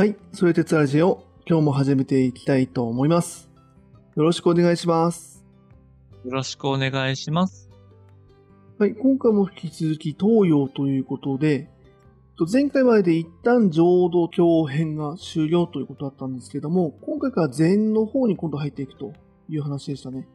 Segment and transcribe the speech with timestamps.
[0.00, 3.50] はい、それ鉄ラジオ、今日も始めていきたいと思います。
[4.16, 5.44] よろしくお願いします。
[6.24, 7.68] よろしくお願いします。
[8.78, 11.68] はい、今回も引き続き東洋ということで、
[12.38, 19.12] と前回までで一旦浄土教編が終了ということだったんですけども、今回から禅の方に今度入っていくと
[19.50, 20.26] いう話でしたね。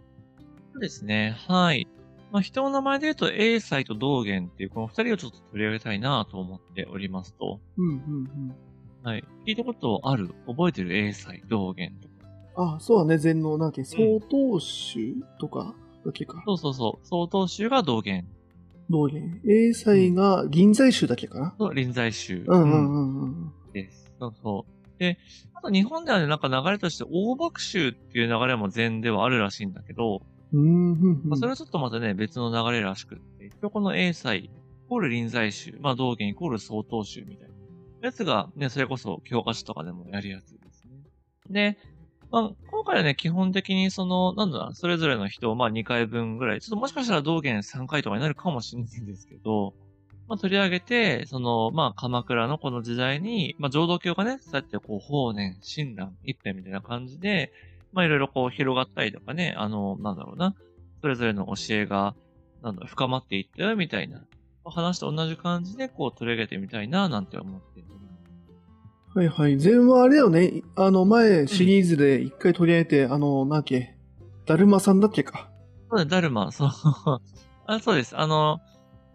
[0.74, 1.36] そうですね。
[1.48, 1.88] はい。
[2.32, 7.60] まあ、人の名前で言うと、英才と道元っていう、この二人をちょっと取り上げたいなと思っておりますと。
[7.78, 7.98] うんうんう
[8.52, 8.56] ん。
[9.06, 9.24] はい。
[9.46, 10.32] 聞いたことある？
[10.48, 10.98] 覚えてる？
[10.98, 12.74] 英才、道元とか。
[12.76, 15.76] あ、そうだね、禅の、なんけ、曹洞宗とか？
[16.04, 16.42] だっけか。
[16.44, 17.08] そうそうそう。
[17.08, 18.26] 曹洞宗が道元
[18.90, 19.42] 道元。
[19.48, 21.52] 英才が銀在宗だっけかな？
[21.52, 22.44] と臨済宗。
[22.48, 23.54] うんうんうんうん。
[23.74, 24.12] です。
[24.20, 25.00] そうそう。
[25.00, 25.20] で、
[25.54, 34.50] あと日本ではね、なんか流れとして、大幕宗っていう流れも禅ではあるらしいんだけど、うんうんうんまあ、それはちょっとまたね、別の流れらしくって、一応この英才、イ
[34.90, 37.55] コール臨済宗、まあ道元イコール曹洞宗みたいな
[38.06, 40.92] やつがね、それこそ教科書とかでもやりやすいですね。
[41.50, 41.78] で、
[42.32, 49.74] まあ、今回はね、基本的にその、なんだな、それぞれの人をまあ2回分ぐらい、ちょっともしかしたら道元3回とかになるかもしれないんですけど、
[50.28, 57.52] まあ取り上げて、その、まあ鎌倉のこの時代に、まあ浄土教がね、そうやってこう、法然、親鸞、一辺みたいな感じで、
[57.94, 60.56] まあいろいろこう広がったりとかね、あの、なんだろうな、
[61.02, 62.16] それぞれの教えが、
[62.62, 64.26] なんだ、深まっていったよみたいな、
[64.72, 67.84] 話と同じ感じでこう取り上げてみたいな、なんて思って。
[69.14, 69.58] はいはい。
[69.58, 70.62] 禅はあれだよね。
[70.76, 73.96] あの、前シリーズで一回取り上げて、あの、なんだっけ、
[74.46, 75.50] だるまさんだっけか。
[75.90, 76.70] そうだ、ダルマ、そう。
[77.66, 78.18] あそうです。
[78.18, 78.60] あの、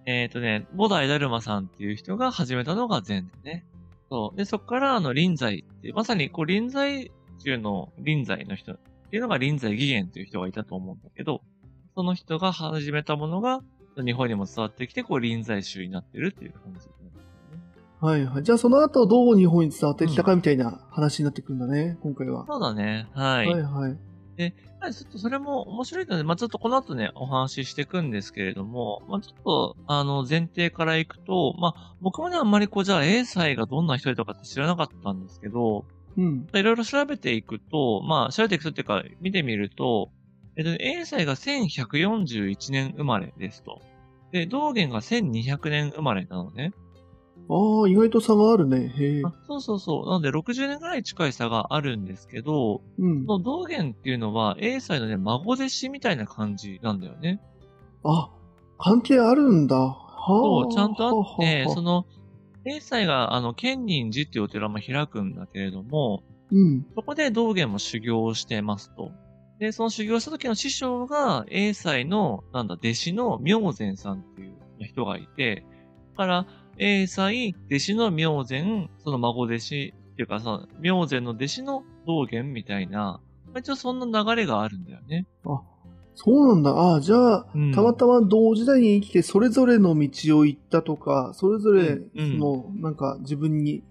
[0.07, 3.67] えっ、とね、菩提ダルマさんっていう人が始めたのが禅でね。
[4.09, 4.37] そう。
[4.37, 8.79] で、そこから、あの、臨済ってまさに、こう、臨済中の臨済の人っ
[9.11, 11.43] ていうのが臨済義元っていう人がいたと思うんだけど、
[11.95, 13.61] その人が始めたものが、
[13.97, 16.93] 日本にも伝わってきて、こう、臨済宗になってるっていう感じね。
[18.01, 18.43] はいはい。
[18.43, 22.47] じゃあその後どう日本に伝わってきたかみたいな話になってくるんだね、今回は。
[22.47, 23.09] そうだね。
[23.13, 23.47] はい。
[23.47, 23.99] はいはい。
[24.81, 35.85] はい、ちょっとそれも面白いので、まあ、ちょっとこの後ね、お話ししていくんですけれども、まあ、ちょっと、あの、前提からいくと、まあ、僕もね、あんまりこう、じゃあ、英才がどんな人とかって知らなかったんですけど、
[36.17, 36.49] うん。
[36.55, 40.11] いろいろ調べていくと、まあ、調べていくとっていうか、見てみると、
[40.61, 43.81] えっと、英才が1141年生まれですと。
[44.31, 46.75] で、道元が1200年生まれなのね。
[47.49, 48.93] ああ、意外と差があるね。
[48.95, 49.23] へえ。
[49.25, 50.07] あそうそうそう。
[50.07, 53.25] なので、60年ぐらい近い差があるんですけど、うん。
[53.25, 57.41] その道元っていうのは、英才のね、孫弟子みたいな感じなんだよね。
[58.05, 58.29] あ、
[58.79, 59.77] 関係あるんだ。
[59.77, 60.27] はあ。
[60.27, 62.07] そう、ちゃんとあって、その、の、
[62.67, 66.23] 英才が、あの、建仁寺っていうお寺も開くんだけれども、
[66.53, 66.87] うん。
[66.95, 69.11] そこで道元も修行をしてますと。
[69.61, 74.55] で、その修行した時の師匠が、英才の、なんだ、弟子の明禅さんっていう
[74.85, 75.67] 人がいて、
[76.13, 76.47] だから、
[76.79, 83.21] 英才、弟子の明禅、その孫弟子っていうか、その、明禅の弟子の道元みたいな、
[83.53, 85.27] まあ一応そんな流れがあるんだよね。
[85.45, 85.61] あ、
[86.15, 86.71] そうなんだ。
[86.71, 93.83] ああ、じゃあ、うんたまたま同時代に生きて、それぞれの道を行ったとか、それぞれ、うんうんなんか自分に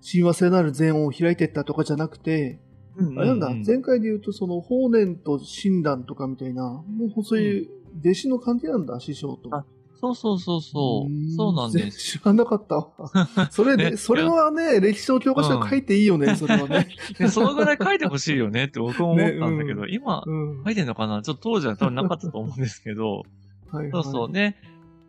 [0.00, 2.58] 親和性のある禅を開いていったとかじゃなくて、
[2.96, 6.84] なんだ、前回で言うと、その、法然と親鸞とかみたいな、も
[7.16, 7.68] うそういう
[8.00, 9.54] 弟子の関係なんだ、師匠と。
[9.54, 9.64] あ
[10.00, 11.34] そうそうそうそう。
[11.34, 12.18] そうなんです。
[12.18, 12.90] 知らなかったわ。
[13.50, 16.88] それで、ねそれはね、歴史の教科書に書いていいよね、それはね。
[17.18, 20.64] ね、そのぐらい書いてほしいよねって僕も思ったんだけど、ね今、うん。
[20.64, 21.22] 書いてんのかな？
[21.22, 23.22] ちょっと当時は多分なかったと思うんですけど、
[23.70, 23.90] はいはい。
[23.92, 24.30] そうそう。
[24.30, 24.56] ね。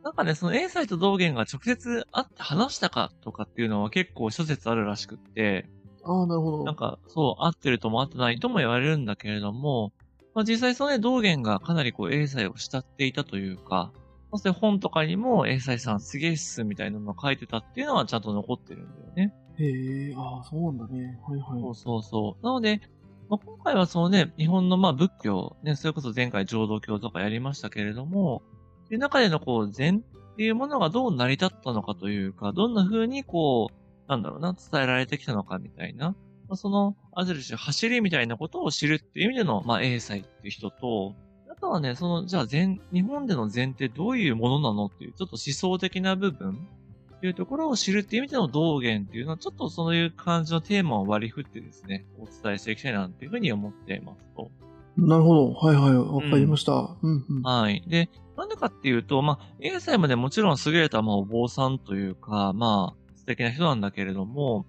[0.03, 5.67] なんかね、その英才と道元が直接会って話したかとかっていうのは結構諸説あるらしくって、
[6.05, 6.63] ああ、なるほど。
[6.63, 9.91] なんか、そう、合ってるとも合ってないとも言われるんだけれども、
[10.33, 13.91] まあ実際そのね、道元がかなりこう英才を慕っていたというか、
[14.31, 19.33] そして本とかにも英才さんすげえっすみたいなのを書いてたっていうのはちゃんと残ってるんだよね。
[19.57, 21.17] へえ、ああ、そうなんだね。
[21.25, 21.61] はいはい。
[21.61, 22.45] そうそうそう。
[22.45, 22.81] なので、
[23.29, 28.43] まあ、今回はそのね、日本のまあ仏教、ね、それこそ前回浄土教とかやりましたけれども、
[28.83, 36.15] そういう中でのこう禅っていうものがどう成り立ったのかというか、どんな風にこう、なんだろうな、伝えられてきたのかみたいな、ま
[36.53, 41.15] あ、その、ある種走りみたいなことを知るっていう意味での、まあ、英才っていう人と、
[41.49, 46.67] あとはね、その、じゃあ禅、日本での禅ってどういうものなのっていう、ちょっと思想的な部分
[47.15, 54.51] っていうところを知るっていう意味での道元っていうのは、ちょっとそういう感じのテーマを割り振ってですね、お伝えしていきたいなっていうふうに思っていますと。
[54.97, 55.53] なるほど。
[55.53, 55.95] はいはい。
[55.95, 56.95] わかりました。
[57.01, 57.41] うんうん。
[57.41, 57.83] はい。
[57.87, 64.67] で、なんでかっていうと、まあ、英才もね、もちろん優れた、まあ、お坊さんというか、まあ、素敵な人なんだけれども、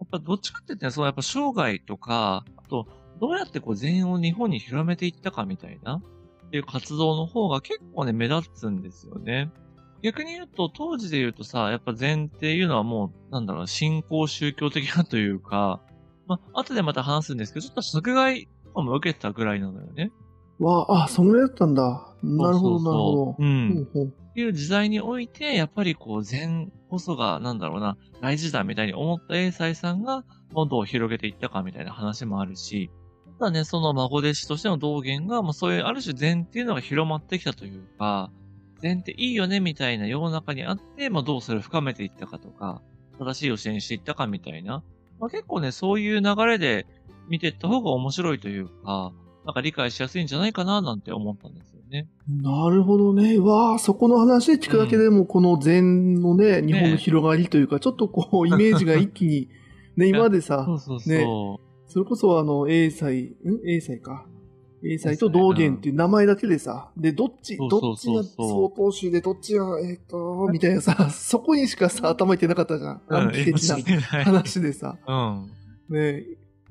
[0.00, 2.86] やっぱどっちかって言ってね、そのやっぱ生涯とか、あと、
[3.20, 5.96] どうやってこう禅を日本に広めていったかみたいな、
[6.46, 9.50] っていう活動の方が結構ね、目立つんですよね。
[10.02, 15.82] 逆に言うと、当時で言うとさ、やっぱ禅っていうのはもう、なんだろう、信仰宗教的なというか、
[16.26, 20.12] まあ、後でまた話すんですけど、ちょっと迫害とかも受けてたぐらいなのよね。
[20.60, 22.14] わあ、あ、そのぐらいだったんだ。
[22.22, 23.24] なるほど、なるほど。
[23.32, 23.86] そうん。
[23.92, 32.90] ほうほういう時代において、やっぱりこう、禅こそが、なんだろうな、大事だみたいに思った英才さんが、もっと広げていったかみたいな話もあるし、
[33.38, 38.32] ただね、その孫弟子としての道元が、まあそういうある種禅っていうのが広まってきたというか、
[38.80, 42.82] 禅っていいよねみたいな世の中にあって、まあどうそれを深めていったかとか、
[43.18, 44.82] 正しい教えにしていったかみたいな、
[45.20, 46.86] まあ結構ね、そういう流れで
[47.28, 49.12] 見ていった方が面白いというか、
[49.44, 51.77] なんか理解しやすいんじゃないかななんて思ったんですよ。
[51.88, 52.08] ね。
[52.28, 53.38] なるほどね。
[53.38, 59.48] わあ、そこの話で聞くだけでも、この禅のね、日本の広がりというか、ちょっとこう、イメージが一気に、
[59.96, 61.90] ね、 今までさそ、うそうそう。
[61.90, 63.36] それこそあの、英才、ん？
[63.66, 64.26] 英才か。
[64.84, 73.02] 英才と道元っていう名前だけでさ、で、どっち、どっちがそうそう相当集で、どっちが、えっ、と、みたいなさ、そこにしかさ、頭いってなかったじゃん。
[73.08, 73.76] 暗記的な
[74.18, 74.96] な話でさ。
[75.06, 75.50] うん。
[75.90, 76.24] ね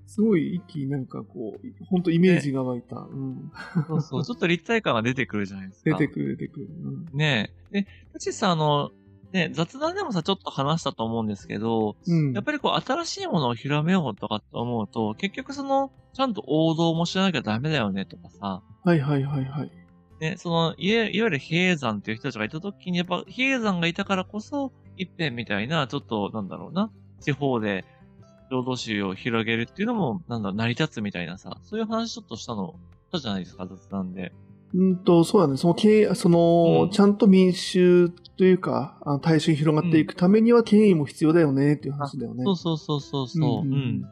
[0.07, 2.95] すごい一気になんかこう、ほんとイメージが湧いた。
[2.95, 3.51] うん。
[3.87, 4.25] そうそう。
[4.25, 5.97] ちょっと立体感が出てくるじゃないですか。
[5.97, 6.67] 出てくる出てくる。
[7.11, 7.17] うん。
[7.17, 7.81] ねえ。
[7.81, 8.91] で、うちさ、あの、
[9.33, 12.33] ね、雑談でもさ、ちょっと話したと思うんですけど、うん。
[12.33, 19.71] やっぱりこう、新しいものを広めようとかって思うと、結局その、ちゃんと王道も知らなきゃダメだよねとかさ、はいはいはいはい。
[20.21, 27.85] ね、その、いわいわゆる比叡山っていう人たちがいた時に、やっぱ比叡山がいたからこそ、一辺みたいな、ちょっと、なんだろうな、地方で、
[28.49, 32.75] 浄土宗を広げるっていうのも、なんだ成り立つみたいなさ、そういう話ちょっとしたの、
[33.09, 34.31] したじゃないですか、雑談で。
[34.73, 35.57] うんと、そうだね。
[35.57, 42.43] その経営、その、うんちゃんと民衆というか、あの大衆に広がっていくためには権威も必要だよねっていう話だよね。
[42.43, 43.65] そうそうそうそうそう。
[43.65, 44.05] うんうんうん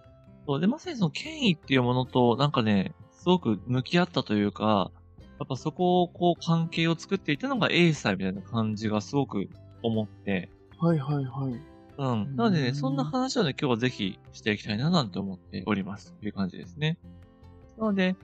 [0.48, 4.92] そうで、まさにその権威っていうものと、なんかね、すごく向き合ったというか、
[5.40, 9.50] やっぱそこをこう関係を作っていったのが英才みたいな感じがすごく
[9.82, 11.60] 思って、はいはいはい。
[11.98, 12.36] うん。
[12.36, 16.14] なのでね、うんそんな話をね、今日はぜひしていきたいななんて思っております。
[16.14, 16.98] という感じですね。
[17.78, 18.16] なので、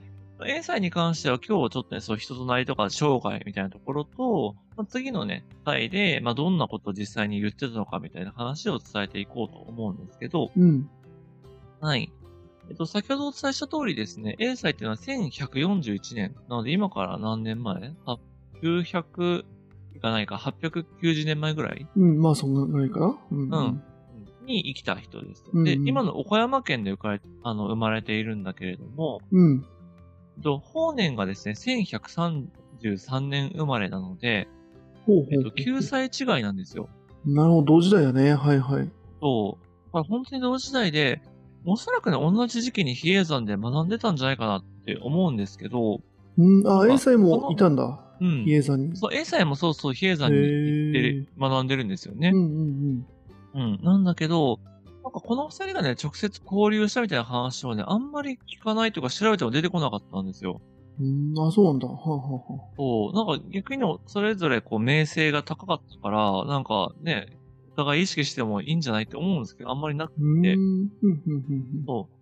[0.44, 10.90] 英才に関しては今日はちょっとね、そう人となりとか生涯みたいなところと、まあ次のね、回で、まあどんなことを実際に言ってたのかみたいな話を伝えていこうと思うんですけど、うん。
[11.80, 12.12] はい。
[12.68, 16.34] えっと、先ほどお伝えした通りですね、英才っていうのは1141年。
[16.48, 17.94] なので今から何年前？
[18.06, 18.18] あ
[18.62, 19.44] ?900
[20.02, 21.86] いかないか、890年前ぐらい？
[21.96, 22.98] うん、まあそんなぐらいか？
[22.98, 23.16] な。
[23.30, 23.50] うん。
[23.50, 23.82] うん
[24.44, 25.44] に生きた人です。
[25.52, 29.64] うんで、今の岡山県で生まれあの生まれているんだけれども、うん。
[30.42, 34.48] と法年がですね、1133年生まれなので、
[35.06, 36.88] ほうほうえっと、9歳違いなんですよ。
[37.24, 38.34] なるほど、同時代だね。
[38.34, 38.90] はいはい。
[39.20, 39.90] そう。
[39.92, 41.22] これ本当に同時代で、
[41.64, 46.00] おそらくね、同じ時期に比叡山で学んでたんじゃないかなって思うんですけど、
[46.36, 48.01] うん、あ、英才もいたんだ。
[48.22, 48.44] うん。
[48.44, 48.96] 比叡山に。
[48.96, 52.44] そう、英才もそうそう、比叡山に行って学んでるんですよねうん。
[52.44, 52.58] う
[52.98, 53.06] ん
[53.54, 53.80] うん。
[53.82, 54.60] なんだけど、
[55.02, 60.60] なんかこの二人がね、直接交流したみたいな話をね、あんまり聞かないとか調べても出てこなかったんですよ。
[61.00, 61.32] うん。
[61.32, 61.88] うん、あ、そうなんだ。
[61.88, 67.26] はあ、はあはあ、そう、なんか逆にそれぞれこう名声が高かったから、なんかね、
[67.72, 70.42] お互い意識してもいいんじゃないって思うんですけど、あんまりなくうーん。
[70.42, 71.36] てうん、うん、う
[71.80, 72.08] んそ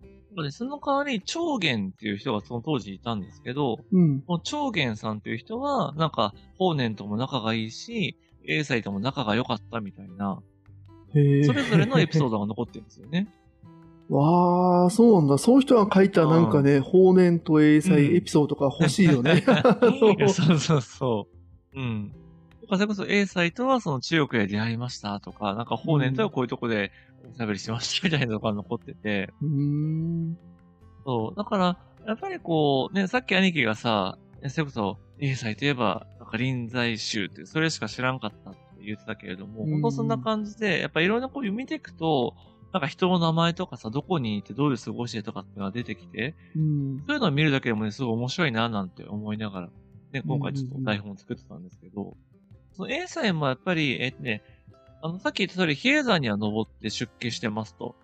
[0.51, 4.01] その代わり、長元っていう人がその当時いたんですけど、うん。
[4.01, 4.23] うん。
[4.27, 8.17] もう長元さんっていう人は、なんか、法然とも仲がいいし、
[8.47, 10.41] 英才とも仲が良かったみたいな、
[11.13, 11.43] へえ。
[11.43, 13.27] それぞれのエピソードが残ってるんですよね。
[14.09, 15.37] わあ、そうなんだ。
[15.37, 19.43] そういう人が書いたなんかね、法然と英うん才エピソードが欲しいよね。
[20.27, 21.27] そうそうそ
[21.73, 21.79] う。
[21.79, 22.11] うん。
[22.61, 26.91] とか、それこそ英才とはその中国で出会いましたとか、なんか法然とはこういうとこで
[27.29, 30.37] おしゃべりしました みたいなのが残ってて、うーん。
[31.05, 31.35] そう。
[31.35, 42.35] だから、やっぱりこう、ね、さっき兄貴がさ、ねそれこそ、英才といえば、なんか臨済宗って、それしか知らんかったって言ってたけれども、うん本当そんな感じで、やっぱいろんなこう読みていくと、
[42.73, 46.97] なんか人の名前とかさ、どこにいてどうで過ごしてとかっていうのが出てきて、うん。
[47.05, 49.69] そういうのを見るだけでもね、すごい面白いな、なんて思いながら、
[50.11, 52.17] ね、今回ちょっと台本を作ってたんですけど、
[52.73, 54.41] その A さんもやっぱり、えっとね、
[55.01, 57.95] あの、さっき言った通り、比叡山には登って出家してますと。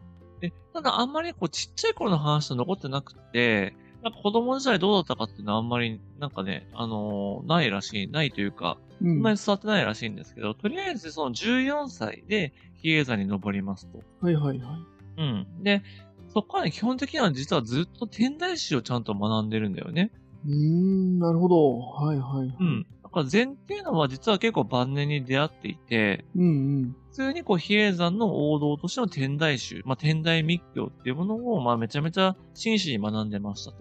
[0.41, 13.99] で、ただあんまりこう、ちっちゃい頃の話と残ってなくて、なんか子供時代どうだったかっていうのはあんまり、なんかね、あのーないらしい、ないというか、うんそんなに伝わってないらしいんですけど、とりあえずその14歳で比叡山に登りますと。
[14.21, 14.77] はいはいは
[15.17, 15.21] い。
[15.21, 15.63] うん。
[15.63, 15.83] で、
[16.29, 20.11] そこからね、基本的には実はずっと天台宗をちゃんと学んでるんだよね。
[20.45, 21.79] うーん、なるほど。
[21.79, 22.57] はいはいはい。
[22.59, 22.87] うん。
[23.17, 26.45] だから禅っていうのは実は結構晩年に出会っていて、うんう
[26.81, 26.95] ん。
[27.09, 33.77] 普通にこう比叡山の王道としての天台宗、まあ天台密教っていうものをまあめちゃめちゃ真摯に学んでましたと。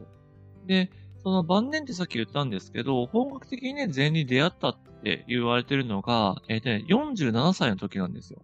[0.66, 0.90] で、
[1.22, 8.40] その晩年ってさっき言ったんですけど、本格的にね、禅に出会ったって言われてるのが、えっ、とね、47歳の時なんですよ。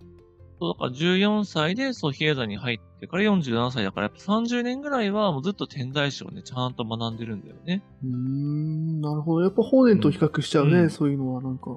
[0.63, 7.83] そう、だから14歳で、そう、比叡山に入ってから47歳だから、やっぱ30年ぐらいはもうずっと天台宗をね、ちゃんと学んでるんだよね。
[8.05, 9.43] うーん、なるほど。
[9.43, 11.77] やっぱ法然と比較しちゃうね、うんそういうのはなんか。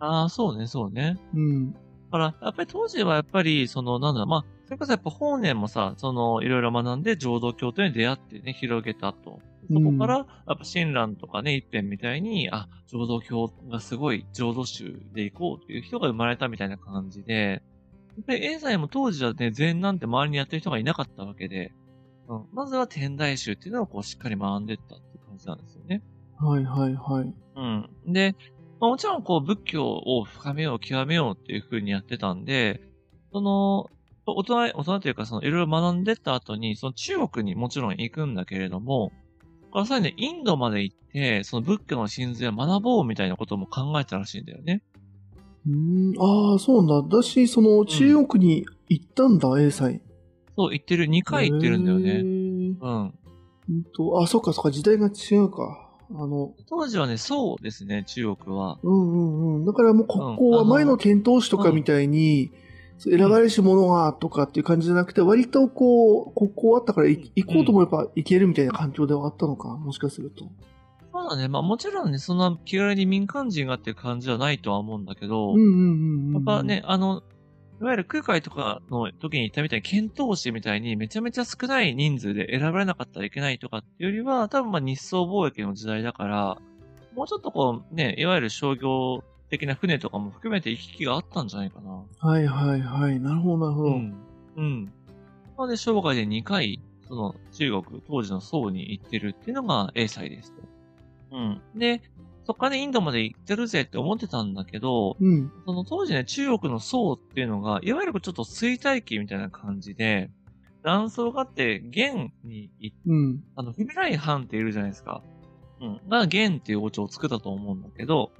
[0.00, 1.16] ああ、そうね、そうね。
[1.32, 1.72] うん。
[1.72, 1.78] だ
[2.10, 9.38] から、やっぱり当時はやっぱり、その、なんだろう、まあ、それこそやっぱ法然もさ、その、いろいろ学んで浄土教とに出会ってね、広げたと。
[9.72, 10.22] そこから、や
[10.54, 17.62] っぱ親鸞とかね、一辺みたいに、あ、浄土教がすごい浄土宗で行こうっていう人が生まれたみたいな感じで、
[18.16, 21.72] やっぱり、永才も当時はね、禅なんて周りにやってる人がいなかったわけで、
[22.28, 26.02] うん、まずは天台宗っていうのをこうしっかり学んでったっていう感じなんですよね。
[26.38, 27.34] はいはいはい。
[27.56, 28.12] うん。
[28.12, 28.36] で、
[28.80, 32.80] まあ、もちろんこう仏教を深めよう、極めようっていう風にやってたんで、
[33.32, 33.90] その、
[34.26, 39.12] 大人、大人というかそのいろいろ学んでった後に、その中国にもちろん行くんだけれども、
[39.70, 44.82] これさらにね、インドまで行って、その仏教の真髄を学ぼうみたいなことも考えてたらしいんだよね。
[45.66, 47.16] うーん、ああ、そうなんだ。
[47.16, 50.00] だし、その、中国に行ったんだ、英才。
[50.56, 52.10] そう、行ってる、2回行ってるんだよへね。
[52.22, 53.14] ーうん。
[53.70, 55.88] うんと、あ、そっかそっか、時代が違うか。
[56.10, 58.78] あの、当時はね、そうですね、中国は。
[58.82, 59.64] うんうんうん。
[59.64, 62.52] だからもう国交は前の遣唐使とかみたいに、
[62.98, 70.50] そう選ばれし者がとかっていう感じじゃなくて、割とこう、国交あったからい行こうと思えば行けるみたいな環境ではあったのか、もしかすると。
[71.28, 71.48] だね。
[71.48, 76.32] まあもちろんね、そんな気軽に民間人がっていう感じはないとは思うんだけど、うんうんうんうん。
[76.34, 77.22] やっぱね、あの、
[77.80, 86.58] いわゆる空海とかの時に言ったみたいに、遣唐使みたいにめちゃめちゃ少ない人数で選ばれなかったらいけないとかっていうよりは、多分まあ日宋貿易の時代だから、
[87.14, 92.02] もうちょっとこうね、いわゆる商業的な船とかも含めて行き来があったんじゃないかな。
[92.18, 93.20] はいはいはい。
[93.20, 93.88] なるほどなるほど。
[93.90, 94.14] うん。
[94.56, 94.84] うん。
[94.84, 94.90] な
[95.58, 100.62] ので、生涯で2回、その中国、当時の宋に行ってるっていうのが英才ですと。
[101.34, 101.78] うん。
[101.78, 102.00] で、
[102.44, 105.52] そっからね、インドまで行ってるぜって思ってたんだけど、うん。
[105.66, 110.30] その当時ね、中国の宋っていうのが、いわゆるちょっと衰退期みたいな感じで、
[110.82, 113.44] 乱争があって、元に行っうん。
[113.56, 115.22] あの、フビライハンっているじゃないですか。
[115.80, 116.08] うん。
[116.08, 118.32] が、元っていう王朝を作ったと思うんだけど、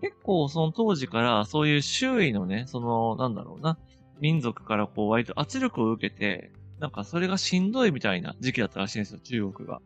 [0.00, 3.78] 結構その当時からそういう周囲のね、その、なんだろうな、
[4.20, 9.82] 民族からこう割と圧力を受けて、なんかそれがしんどいみたいな時期だったらしいんですよ、中国が。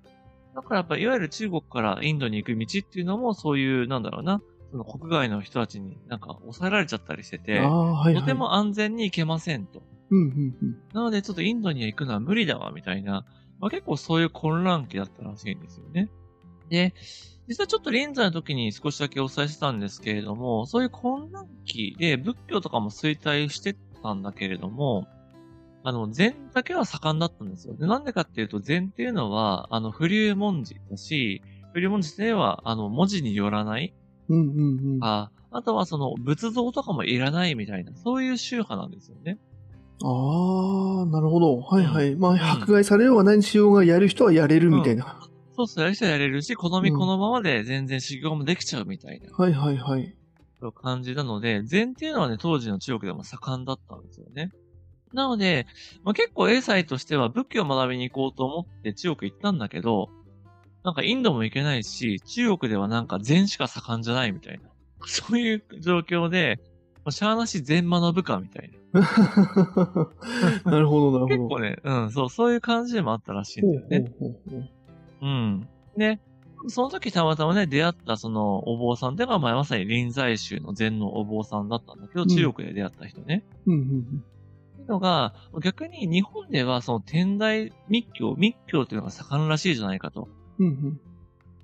[0.57, 8.15] だからやっぱいわゆる中国からインドに行く道っていうのもそういう、なんだろうな、その国外の人たちになんか抑えられちゃったりしててはいはい。
[8.15, 9.83] とても安全に行けませんと。
[10.11, 10.79] うんうんうん。
[10.95, 13.27] なのでちょっとインドには行くのは無理だわ、みたいな、
[13.61, 16.11] まあ、結構そういう混乱期だったらしいんですよね。
[16.71, 16.95] で、
[17.49, 25.07] 実はちょっと臨済の時に少しだけお伝えしてたんですけれども、そういう混乱期で仏教とかも衰退してたんだけれども、
[25.87, 27.77] あの、禅だけは盛んだったんですよ。
[27.77, 33.95] で、なんでかっていうと、禅っていうのは、あの、不流文字だし、不流文字では、あの、文字によらない。
[34.29, 35.05] うんうんうん。
[35.05, 39.39] あああとはその、仏像とかもいらないみたいな、そういう宗派なんですよね。
[40.03, 41.61] あ、なるほど。
[41.61, 42.17] はいはい。
[42.17, 45.21] まあ、迫害されようが何しようがやる人はやれるみたいな。
[45.55, 49.33] そうそう、やる人はやれるし、好みこのままで全然修行もできちゃうみたいな。
[49.33, 50.17] はいはいはい。
[50.59, 54.51] そういう感じなので、禅っていうのはね、当時の中国でも盛んだったんですよね。
[55.17, 55.67] なので、
[56.05, 60.11] まあ、結構英才としては仏教を学びに行こうと思って中国行ったんだけど、
[60.85, 64.69] なんかインドも行けないし、中国ではなんか禅しか盛んじゃないみたいな。
[65.09, 66.61] そういう状況で、
[66.99, 69.01] もうしゃーなし禅学ぶかみたいな。
[70.71, 71.49] なるほどなるほど。
[71.49, 74.13] 結構ね、うん、そう、そういう感じでもあったらしいんだよね。
[74.21, 74.69] ほうほうほうほう
[75.23, 75.69] うん。
[75.97, 76.21] で、
[76.69, 83.45] その時たまたまね、出会ったそのお坊さんっていうのが、まあ、まさに臨済宗の禅のお坊さんだったんだけど、ん中国で出会った人ね。
[83.67, 84.25] うんうんうん
[84.87, 90.29] のが、逆に日本ではその天台密教、密教っていうのが盛んらしいじゃないかと。
[90.59, 91.01] うんうん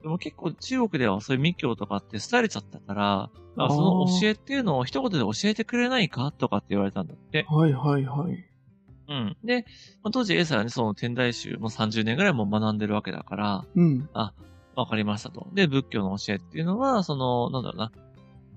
[0.02, 7.46] でも結構中国ではそういう密教とかって廃れちゃったから、まあその教えっていうのを一言で教えてくれないかとかって言われたんだって。
[7.48, 8.44] はいはいはい。
[9.08, 9.36] うん。
[9.44, 9.64] で、
[10.02, 14.08] まあ、当時 A さんはね、その天台宗も30年ぐらいも学んでるわけだから、うん。
[14.12, 15.46] わかりましたと。
[15.52, 17.92] で、仏教の教えっていうのは、その、なんだろうな。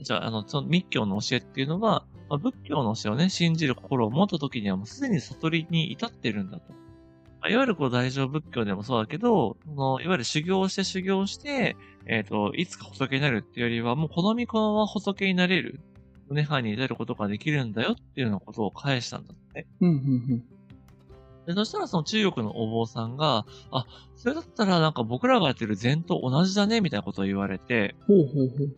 [0.01, 6.73] じゃあ、あの、その密教の教えっていうのは、まあ、仏教の教えをね、信じる心を持った時にはもうすでに悟りに至ってるんだと。
[7.41, 11.75] まあいわゆるこう大乗仏教でもそうだけど、そのいわゆる修行して修行して、
[12.07, 15.79] えっ、と、いつか仏になるっていうよりは、もう好みこのまま仏になれる。
[16.31, 19.67] 涅槃に至ることができるんだよっていうようなことを返したんだって。
[19.81, 20.43] うんうん
[21.45, 28.75] で、そしたらその中国のお坊さんが、あ、それだったらなんか僕らがやってる禅と同じだね、みたいなことを言われて、ほうほうほう。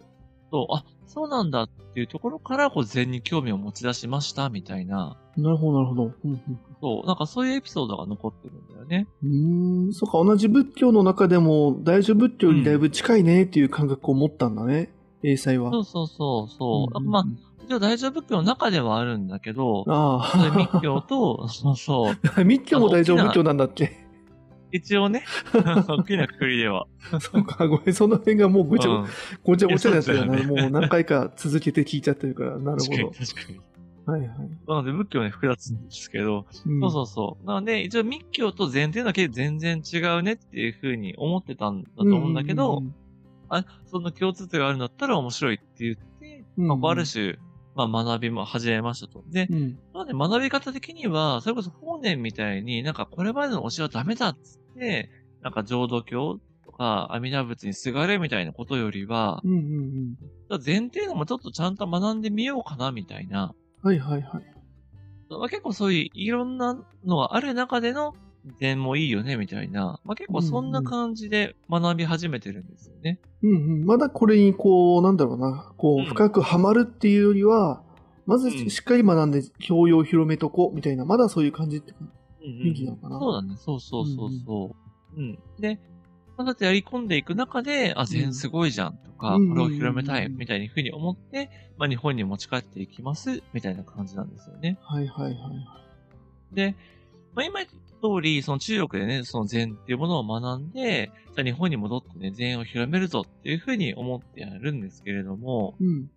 [0.52, 6.12] そう、あ、そうなんだっていうところから、こう禅に興味を持ち出しました、みたいな、なるほどなるほど。
[6.26, 6.42] うん
[6.80, 9.08] そう、なんかそういうエピソードが残ってるんだよね。
[9.24, 9.28] う
[9.90, 9.94] ん。
[9.94, 14.94] そっか、同じ仏教の中でも大乗仏教にだいぶ近いねっていう感覚を持ったんだね。
[15.24, 15.72] 英才は。
[15.72, 17.00] そうそうそうそう。
[17.02, 17.26] まあ、
[17.66, 22.14] 一応大乗仏教の中ではあるんだけど、あそれ密教と、 そうそう。
[22.36, 22.44] あ。
[22.46, 24.07] 密教も大乗仏教なんだっけ？
[24.72, 25.24] 一応ね、
[25.88, 26.88] 大きなくくりでは。
[27.20, 29.08] そうか、ごめん、その辺がもうぐちゃうん
[29.44, 33.56] ごちゃごちゃになったよねもう何回か続けて聞いちゃってるから、なるほ確かに。
[34.06, 34.12] ど。
[34.12, 34.30] はいはい。
[34.68, 37.46] なので仏教ね、複雑なんですけど、うんそうそうそう。
[37.46, 42.84] なので、一応密教と禅っていうのは結構全然違うねっていうふうに思ってたんだと思うんだけど、
[43.50, 47.38] あ、その共通点があるんだったら面白いって言って、うんまあ、こうある種、
[47.78, 49.24] まあ学びも始めましたと。
[49.28, 49.80] で、うん。
[49.94, 55.10] なので学び方的には、それこそ法然みたいになんかこれまでの教えはダメだっつって、
[55.42, 60.18] なんか浄土教とか阿弥陀仏にすがれみたいなことよりは、うんうん
[60.50, 60.62] うん。
[60.66, 63.54] 前提のもちょっとちゃんと学んでみようかなみたいな。
[63.84, 64.44] はいはいはい。
[65.30, 68.14] まあ、結構そういういろんなのがある中での
[68.60, 70.00] 禅もいいよねみたいな。
[70.04, 73.20] まあ、結構そんな感じで学び始めてるんですよね。
[73.44, 73.86] うんうん。
[73.86, 77.84] まだこれにこう、なんだろうな、こうんう、深くハマるっていうよりは、
[78.26, 82.00] まずうんしっかり学んで教養を広めとこうみたいな、まだそういう感じってか。
[82.42, 83.56] 雰囲気なのかなそうだね。
[83.58, 84.76] そうそうそうそ
[85.16, 85.20] う。
[85.20, 85.80] うん、で、
[86.38, 94.78] まあ、だってやり込んでいく中で、あ、禅すごいじゃんとか、うんこれを広めたいみたいにふうに思って、まあ日本に持ち帰っていきますみたいな感じなんですよね。
[94.84, 95.36] はいはいはい。
[96.56, 96.76] で、
[97.38, 106.10] まあ、今言った通り、その中国でね、その禅っていうものを学んで、じゃあ日本に戻ってね、禅を広めるぞっていうふうに思ってやるんですけれども、うん。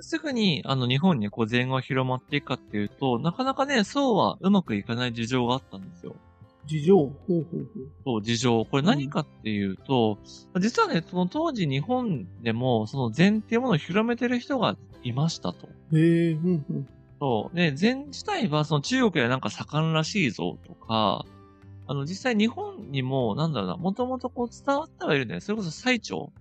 [0.00, 6.16] すぐに、あの、日本にこう禅が広まっていくかっていうと、なかなかね、そうはうまくいかない事情があったんですよ。
[6.66, 6.96] 事情？
[6.96, 7.64] ほうほうほう。
[8.04, 8.64] そう、事情。
[8.64, 10.18] これ何かっていうと、
[10.58, 15.68] 実はね、その当時日本でも、その禅っていうものを広めてる人がいましたと。
[15.92, 16.88] へえ、うんうん。
[17.20, 17.56] そう。
[17.56, 21.26] で、禅自体はその中国ではなんか盛んらしいぞとか、
[21.86, 25.40] あの、実際日本にも、なんだろうな、もともとこう伝わってはいるんだよ。
[25.40, 26.32] それこそ最長。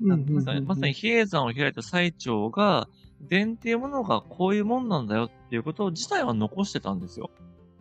[0.00, 2.88] うんうんうんまさに、まさに比叡山を開いた最長が、
[3.28, 7.30] 禅っていうものがこういうもんなんだよっていうことを自体は残してたんですよ。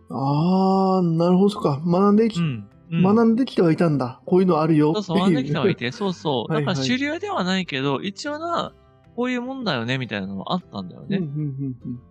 [0.10, 1.82] ああ、なるほど、そっか。
[1.86, 2.46] 学んでき、うん。
[2.92, 4.22] うん学んできてはいたんだ。
[4.26, 5.04] こういうのあるよっていう。
[5.04, 6.52] そうそう、学んできたはいて、そうそう。
[6.52, 8.74] はいはいだから主流ではないけど、一応な、
[9.16, 11.18] こういうもんだよね、みたいなのもあったんだよね。
[11.18, 12.02] うんうんうん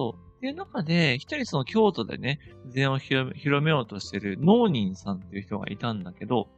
[0.00, 0.36] そう。
[0.38, 6.48] っていう中で、一人その京都でね、禅を広めようとしてる農人さんっていう人がいたんだけど、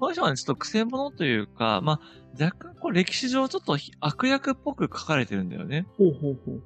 [0.00, 5.86] この人はね、ちょっと癖者というか、まあ、若干こう歴史上ちょっと悪役っぽく書かれてるんだよね。
[5.98, 6.62] ほうほうほう。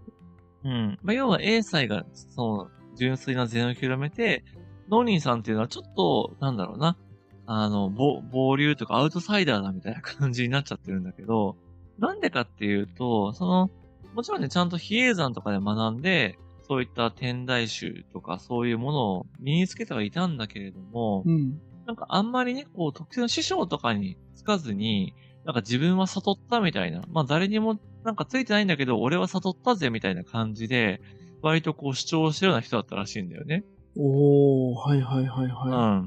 [0.64, 0.98] うん。
[1.02, 4.44] まあ、要は英才が、その、純粋な禅を広めて、
[4.88, 6.96] 農人さんっていうのはちょっと、なんだろうな、
[7.46, 11.56] あの、暴、暴流とかアウトサイダーだみたいな感じになっちゃってるんだけど、
[11.98, 13.70] なんでかっていうと、その、
[14.14, 21.60] もちろんね、ちゃんと比叡山とかで学んで、そういった天台宗とかそういうものを身につけてはいたんだけれども、うん。
[21.86, 31.00] なんかあんまりね、こう、特定の師匠とかにつかずに、なんか自分は悟ったみたいな、まあ誰にもなんかついてないんだけど、俺は悟ったぜみたいな感じで、
[31.42, 33.64] 割とこう主張してるような人だったらしいんだよね。
[33.96, 35.50] おー、はいはいはいうん。
[35.72, 36.04] は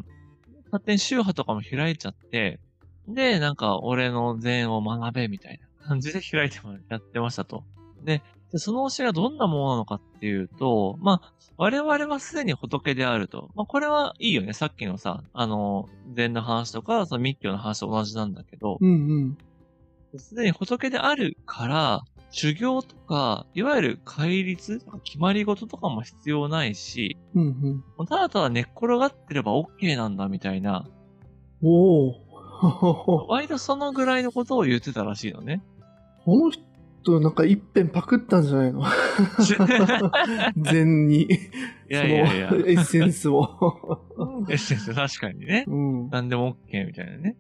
[0.72, 2.60] 勝手に宗派とかも開いちゃって、
[3.08, 7.64] で、なんか俺の禅を学べみたいな感じで開いてもやってましたと。
[8.04, 13.50] で、でその教えがどんなものなのかっていうと、まあ、我々はすでに仏であると。
[13.56, 14.54] まあ、これはいいよね。
[14.54, 19.38] さっきのさ、あの、禅の話とか、その密教の話と同じなんだけどい。、うん
[20.14, 20.20] うん。
[20.20, 28.08] すでに仏であるから、修行とか、いわゆる戒律、決まり事とかも必要ないし、うんうん。
[28.08, 30.88] ただただ寝っ転がってれば OK なんだみたいな、
[31.62, 32.14] おー。
[32.60, 35.62] こ 割とそのぐらいのことを言ってたらしいのね。
[36.26, 36.64] の人、
[37.20, 38.84] なんか一遍パクったんじゃないの？
[40.58, 41.24] 禅に。
[41.24, 41.28] い
[41.90, 44.02] やいやいやエッセンスを。
[44.50, 45.66] エッセンス確かにね。
[45.68, 46.10] うん。
[46.10, 47.36] 何でも OK みたいなね。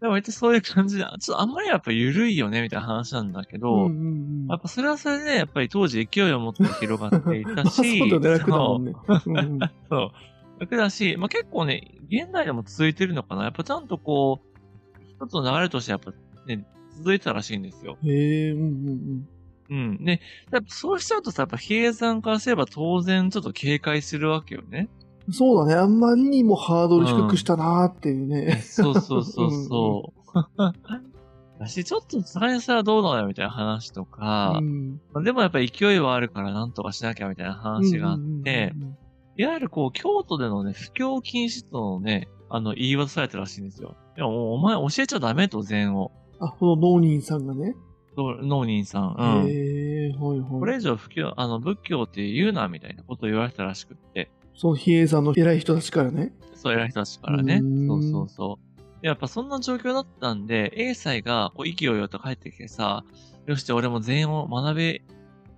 [0.00, 4.10] でも割とそういう感じで、ちょっとあんまりやっぱ緩いよねみたいな話なんだけど、うんうんう
[4.44, 8.92] んやっぱそれはそれで、やっぱり当時勢いを持って広がっていたし、そうだね、楽だもんね。
[9.08, 10.12] うんうん そ
[10.58, 10.60] う。
[10.60, 13.44] 楽だし、まあ、結構ね、現代でも続いてるのかな。
[13.44, 16.12] やっぱちゃんとこう、一つの流れとしてやっぱ
[16.46, 16.64] ね、
[16.96, 17.98] 続いてたらしいんですよ。
[18.04, 19.28] へえ、うんうん
[19.68, 20.04] うん。
[20.04, 20.20] で、
[20.52, 24.88] やっぱそうしちゃうとさ、やっぱ比叡山からすれば当然ちょっと警戒するわけよね。
[25.26, 25.34] うん。
[25.34, 28.62] そうだね、あんまりにもハードル低くしたなーっていうね。
[28.62, 30.38] そうそうそうそう。
[31.58, 38.96] だし、ちょっとさにさはどうなのよみたいな話とか、うんまあでもやっぱり勢いはあるからなんとかしなきゃみたいな話があって、うんうんうん
[39.38, 43.96] いわゆるこう、京都でのね、布教禁止とのね、あの、言い渡されたらしいんですよ。
[44.16, 46.10] いや、もうお前教えちゃダメと、禅を。
[46.40, 47.74] あ、この農人さんがね。
[48.16, 49.16] 農人さん。
[49.18, 49.48] うん。
[49.48, 50.50] へえ、はいはい。
[50.50, 54.30] これ以上布教、あの、仏教って言うな、みたいなことを言われたらしくって。
[54.54, 56.32] その比叡山の偉い人たちからね。
[56.54, 57.60] そう偉い人たちからね。
[57.86, 58.58] そうそうそ
[59.02, 59.06] う。
[59.06, 63.04] やっぱそんな状況だったんで、英才がこう、意気揚々と帰ってきてさ、
[63.46, 65.02] よし、俺も禅を学べ、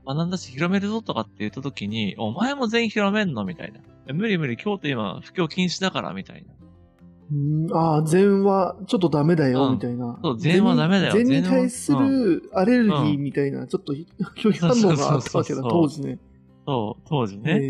[0.07, 3.81] 学んだし広めるぞとかって言った時に、お前も禅広めんのみたいな。
[4.13, 6.53] 無理無理、京都今、布教禁止だから、みたいな。
[7.31, 10.19] うんああ、禅はちょっとダメだよ、みたいな。
[10.23, 11.13] そう、禅はダメだよ。
[11.13, 16.19] 禅に対するアレルギーみたいな、ちょっと拒否反応があったわけだ、 当時ね。
[16.67, 17.61] そう、当時ね。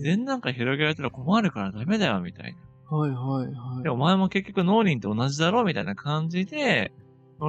[0.00, 2.54] 禅なんか広げられたら困るからダメだよ、みたい
[2.90, 2.96] な。
[2.96, 3.82] はいはいはい。
[3.82, 6.92] で、お前も結局農林と同じだろ、みたいな感じで、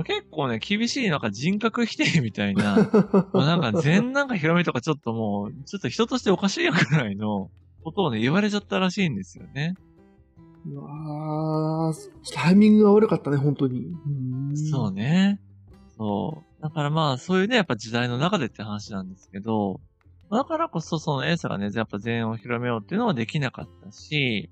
[0.06, 2.76] 結構ね、厳しいなんか人格否定みたいな、
[3.34, 7.52] なんか禅なんか広めとかちょっともう、ちょっと人としておかしいぐらいの
[7.84, 9.76] ことをね、言われちゃったらしいんですよね。
[10.66, 11.94] うわ
[12.34, 13.88] タイミングが悪かったね、本当に。
[14.72, 15.42] そうね。
[15.98, 16.62] そう。
[16.62, 19.82] だからまあ、そういうね、やっぱ時代の中でって話なんですけど、
[20.32, 24.50] だからこそそのエーサがね、やっぱ全を広めようっていうのはできなかったし、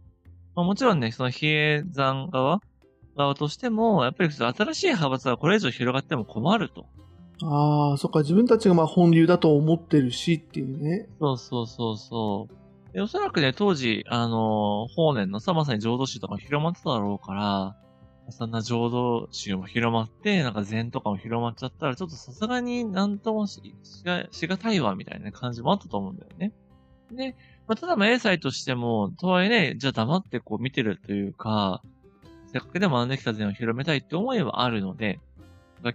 [0.55, 2.61] まあ、もちろんね、その比叡山側
[3.15, 6.85] 側としても、やっぱり新しい派閥がこれ以上広がっても困ると。
[7.43, 11.07] ああ、そっか、自分たちがまあ本流だと思ってるしっていうね。
[11.19, 12.60] そうそうそうそう。
[12.99, 17.77] おそらくね、当時、あのー、法然のさ、まさに浄土宗とか広まってただろうから、
[18.31, 26.53] そんな浄土宗も広まって、なんか禅とかも広まっちゃったら、ちょっとさすがになんともししがしがたいわ、みたいな感じもあったと思うんだよね。
[27.11, 27.35] で、
[27.67, 31.81] まあ、ただまあ、英才としても、とはいえね、じゃあ黙ってこう見てるというか、
[32.51, 35.19] せっかくで学んできた禅を広めたいって思いはあるので、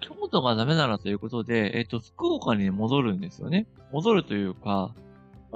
[0.01, 3.67] 京都がダメならということで、えっ、と、福岡に戻るんですよね。
[3.93, 4.95] 戻るというか、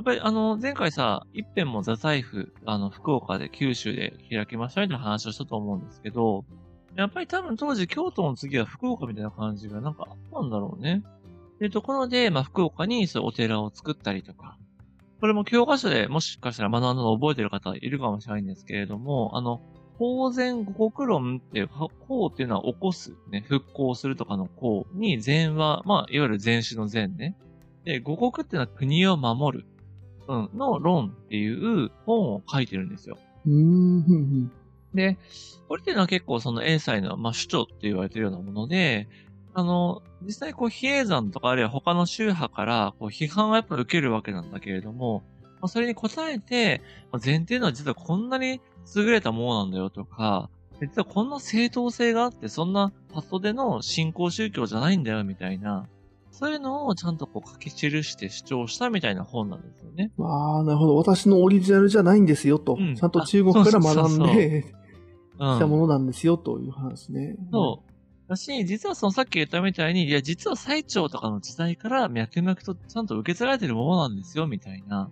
[0.00, 6.46] やっぱりあの、前回さ、一辺もザ財布、あの、福岡で九州で開きましたみたいな話をしたと思うんですけど、
[6.96, 11.02] やっぱり多分当時京都の次は福岡みたいな感じがなんかあったんだろうね。
[11.56, 14.56] っていうところで、まあ、福岡にそうお寺を作ったりとか、
[15.20, 19.60] これも教科書でもしかしたら学んだのを覚えてる方いるかもしれないんですけれども、あの、
[19.98, 21.68] 公然五国論っていう、
[22.08, 27.36] 公っていうのは起こす、ね、復興するとかの公に禅は、まあ、いわゆる禅宗の禅ね。
[27.84, 29.66] で、五国っていうのは国を守る。
[30.30, 33.18] うん、の論っていう本を書いてるんですよ。
[34.94, 35.18] で、
[35.68, 39.08] これっていうのは結構その英才の、まあ、首長って言われてるようなもので、
[39.54, 48.60] あの、実際こう、比叡山とかあるいは他の宗派から、こう、批判はやっぱ受けるわけなんだけれども、まあ、それに応えて、まあ、前提のは実はこんなに
[48.94, 50.48] 優れたものなんだよとか、
[50.80, 55.88] 実はこんな正当性があって、そんなパッドでの信仰宗教じゃないんだよみたいな、
[56.30, 60.10] そういうのをちゃんとこう書き記して主張したみたいな本なんですよね。
[60.18, 60.96] ああ、なるほど。
[60.96, 62.76] 私のオリジナルじゃないんですよと。
[62.78, 67.36] うん、ちゃんと中国から学んでき たものなんですよという話ね。
[67.52, 67.90] そう。
[68.28, 75.10] だし、実はそのさっき言ったみたいに、いや、実は最長とかの時代から脈々とちゃんと受け継がれてるものなんですよ、みたいな。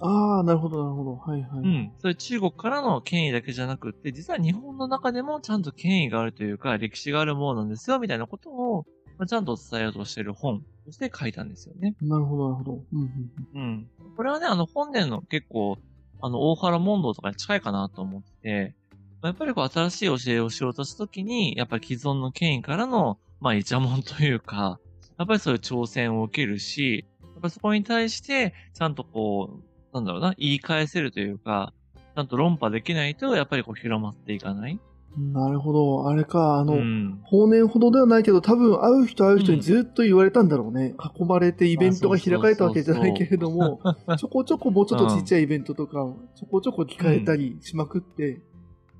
[0.00, 1.16] ああ、なるほど、なるほど。
[1.16, 1.60] はいはい。
[1.60, 1.92] うん。
[1.98, 8.84] それ中国からの権威だけじゃなくって、実は日本の中でもちゃんと権威があるというか、歴史があるものなんですよ、みたいなことを、まあ、
[9.26, 11.94] ちゃんと伝えようとしている本として書いたんですよね。
[12.00, 12.84] なるほど、なるほど。
[12.92, 13.90] うん、うん。
[14.16, 15.78] これはね、あの、本年の結構、
[16.20, 18.74] あの、大原問答とかに近いかなと思って、
[19.22, 24.78] やっぱりこう、新しい教えをしようとしたときに、やっぱり既存の権威からの、まあ、イチャモンというか、
[25.18, 31.72] やっぱりそういう挑戦を受けるし、やっぱそこに対して、ちゃんとこう、なんだろうな、言い返せるというか、
[32.14, 34.78] ちゃんと論破できないと、やっぱりこう広まっていかない。
[35.16, 36.08] なるほど。
[36.08, 40.94] あれか、あの、うん、法年ほどではないけど、多分会う人会う人にずっと言われたんだろうね。
[41.18, 43.80] 囲まれてイベントが開かれたわけじゃないけれども、
[44.18, 48.42] ちょこちょこもうちょっとちっちゃいイベントとか、ちょこちょこ聞かれたりしまくって、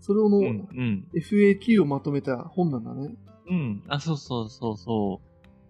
[0.01, 3.15] それをの、うん、FAQ をまとめた本なんだね。
[3.51, 3.83] うん。
[3.89, 5.21] あ、そうそうそうそ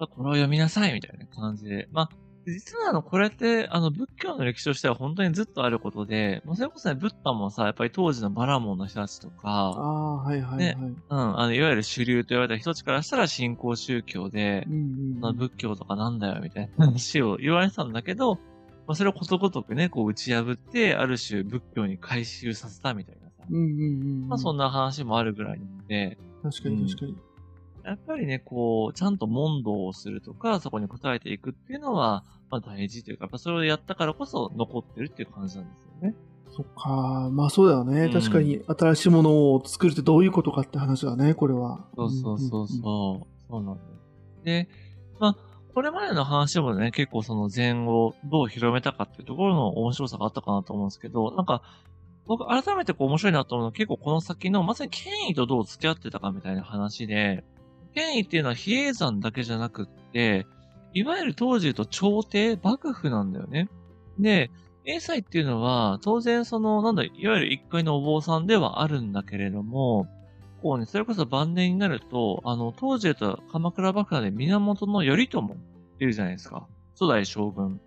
[0.01, 0.07] う。
[0.07, 1.88] これを読みなさいみたいな感じで。
[1.92, 2.11] まあ、
[2.53, 10.59] 実はあの、これって、あの、仏教の歴史としては本当にずっとあることで、もうそれこそね、ブッダもさ、やっぱり当時のバラモンの人たちとか、ああ、はいはいはい。
[10.59, 10.77] ね、
[11.11, 18.37] うん、あの、いわゆる主流と言われた人たちからしたら信仰宗教で、うんうん、仏教とかなんだよ、みたいな話を言われてたんだけど、
[18.87, 23.45] まあ、それをことごとくね、こう打ち破って、ある種仏教に回収させたみたいなさ。
[23.51, 23.65] うんうんう
[24.27, 26.19] ん、まあ、そんな話もあるぐらいなので。
[26.43, 27.13] 確かに確かに。
[27.13, 27.28] うん
[27.88, 36.14] やっぱりね、こう、ちゃんと問答をするとか、そこに答えていくっていうのは、まあ大事というか、やっぱそれをやったからこそ残ってるっていう感じなんですよね。
[36.51, 37.31] そっか。
[37.33, 38.05] まあそうだよね。
[38.05, 41.87] うん、確かに新しいものを作るってどういうことかって話だね、これは。
[41.96, 43.48] そうそうそうそう。
[43.51, 43.88] そうなんだよ。
[44.44, 44.68] で、
[45.18, 45.37] まあ、
[45.74, 51.62] これまでの話もね、結構その禅をどう広めたかっていうところの面白さがあったかなと思うんですけど、なんか、
[52.27, 57.42] 僕改めてこう面白いなと思うのは結構この先のまさに権威とどう付き合ってたかみたいな話で、
[57.99, 60.47] 権威っていうのは比叡山だけじゃなくって、
[60.95, 63.69] いわゆる当時言うと朝廷、幕府なんだよね。
[64.21, 64.53] で、
[64.85, 70.07] 英才っていうのは、当然その、なんだ、いわゆる一階のお坊さんではあるんだけれども、
[70.63, 75.41] こうね、それこそ晩年になると、あの、当時言うと鎌倉幕府で源頼朝
[75.99, 76.69] いるじゃないですか。
[76.93, 77.81] 初代将軍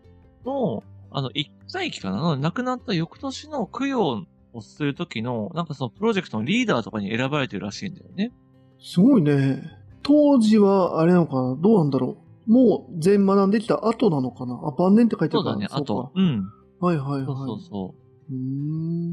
[0.46, 8.32] の、あの、一回期かな亡くなった翌年の供養をするときの、なんかそのプロジェクトのリーダーとかに選ばれてるらしいんだよね。
[8.80, 9.81] すごいね。
[10.04, 11.56] 当時は、あれなのかな？
[11.56, 12.52] どうなんだろう？
[12.52, 14.60] もう全学んできた後なのかな？
[14.64, 16.12] あ、晩年って書いてあるからそうだね、あと。
[16.16, 16.50] うん。
[16.80, 17.26] はいはいはい。
[17.26, 17.96] そうそうそ
[18.30, 18.34] う。
[18.34, 19.12] うーん。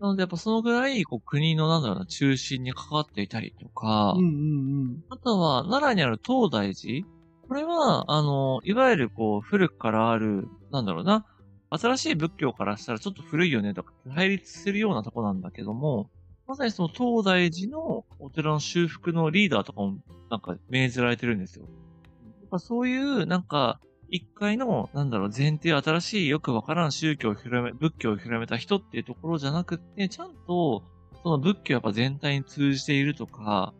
[0.00, 7.06] なのでやっぱそのぐらい、こう国のなんだろうな、中心に関わっていたりとか、うんうんあとは奈良にある東大寺。
[7.48, 11.24] これは、あの、いわゆるこう古くからある、なんだろうな、
[11.70, 16.10] 新しい仏教からしたらちょっと古いよねとか対立するようなとこなんだけども、
[16.48, 19.98] まさにその東大寺のお寺の修復のリーダーとかも
[20.30, 21.66] なんか命じられてるんですよ。
[21.66, 30.82] やっぱそういうなんか一回のなんだろう前提新しいよくわからん宗教を広め、仏教を広めた人っていうところじゃなくって、ちゃんと
[31.22, 33.74] その仏教やっぱ全体に通じているとか、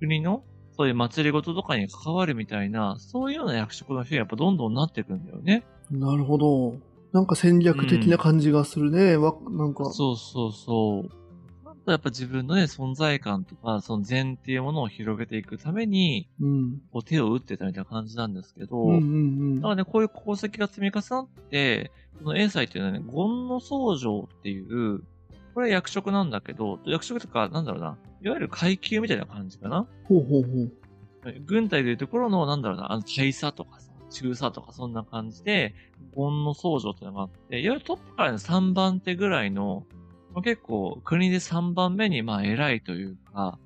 [0.00, 0.42] 国の
[0.76, 5.62] そういう祭りごととかに関わるみたいな、そういうような役職の人にやっぱどんどんなっていくんだよね。
[5.92, 6.00] うん。
[6.00, 6.76] なるほど。
[7.12, 9.16] なんか戦略的な感じがするね。
[9.16, 9.84] わ、なんか。
[9.92, 11.23] そうそうそう。
[11.84, 16.82] とやっぱ自分のね、存在感とか、その善っていうものを広げていくために、うん。
[16.92, 25.00] こう手を打ってたみたいな感じなんですけど、うんうんうんだからね、こういう功績が積み重なって、この英才っていうのはね、権の僧正っていう、
[25.54, 29.86] これは役職なんだけど、役職とか、なんだろうな、いわゆる階級みたいな感じかな。
[30.08, 30.72] ほうほうほう。
[31.46, 35.74] 軍隊でいうところの、なんだろうな、あの、大佐とかさ、中佐とかそんな感じで、
[36.14, 40.03] 権の僧正っていうのがあって、いわゆるトップからの3番手ぐらいの、まあ
[40.42, 43.58] 結構国で3番目にまあ偉いというか、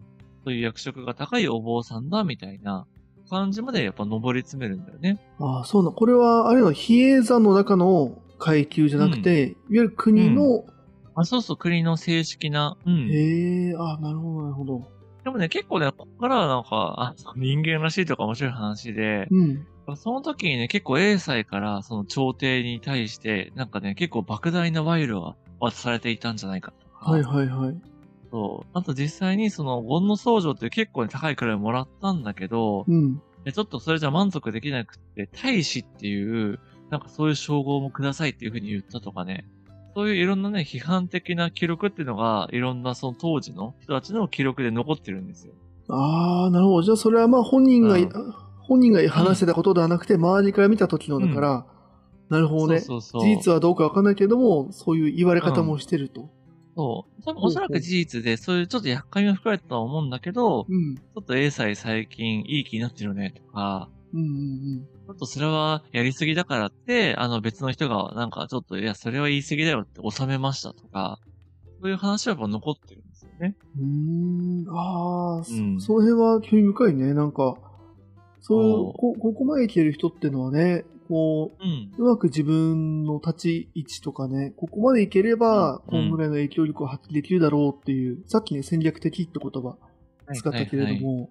[0.44, 2.86] そういう役職が高いお坊さんだみたいな
[3.28, 5.18] 感じまでやっぱ上り詰めるんだよね。
[5.38, 5.90] ああ、そうな。
[5.90, 10.64] これは、あれの比叡山の中の階級じゃなくて、いわゆる国の、
[11.14, 12.76] あ、そうそう、国の正式な。
[12.86, 13.10] うん。
[13.10, 14.88] へえ、ああ、なるほど、なるほど。
[15.24, 19.66] でもね、結構ね、ここからはなんか、あ、人間らしいとか面白い話で、うん。
[19.96, 27.10] その時にね、結構英才からその朝廷に対して、なんかね、結構莫大な賄賂が渡されていたんじゃないかとか。
[27.10, 27.76] はいはいはい。
[28.30, 28.68] そう。
[28.74, 33.20] あと実際にその、権の僧正って結構ね、高いくらいもらったんだけど、うん。
[33.44, 36.58] でちょっとそれじゃ満足できなくって、大使っていう、
[36.90, 39.46] なんかそういう称号もくださいっていうふうに言ったとかね。
[39.94, 45.54] そういういろんなね、批判的な記録っていうのが、いろんなその当時の人たちの記録で残ってるんですよ。
[45.88, 46.82] ああ、なるほど。
[46.82, 48.10] じゃあそれはまあ本人が、うん
[48.68, 51.66] 本人が話してたことではなくて、周りから見た時のだから、
[52.28, 52.80] なるほどね。
[52.80, 53.28] そうそうそう。
[53.28, 56.30] 事実はどうかわかんないけども、そういう言われ方もしてると。
[56.76, 57.22] そう。
[57.24, 60.96] 多分おそらく事実で、そういうちょっと厄介が含まれたとは思うんだけど、うん。
[60.96, 71.18] ちょっと A 歳最近いい気になってるよねとか、うんうんちょっとそれはやりすぎだからって、あの別の人がなんかちょっと、いや、それは言い過ぎだよって収めましたとか、
[71.80, 73.56] そういう話はやっぱ残ってるんですよね。
[73.78, 74.66] うん。
[74.68, 77.14] ああ、そうんその辺は興味深いね。
[77.14, 77.56] なんか、
[78.40, 81.92] そうこ、ここまで来てる人っていうのはね、こうん。
[81.96, 89.76] う、うまく自分の立ち位置とかね、ここまでいければ、うんこんぐらいの影響力を発揮できるだろうっていう、さっきね、戦略的って言葉
[90.34, 91.28] 使ったけれども、はいはい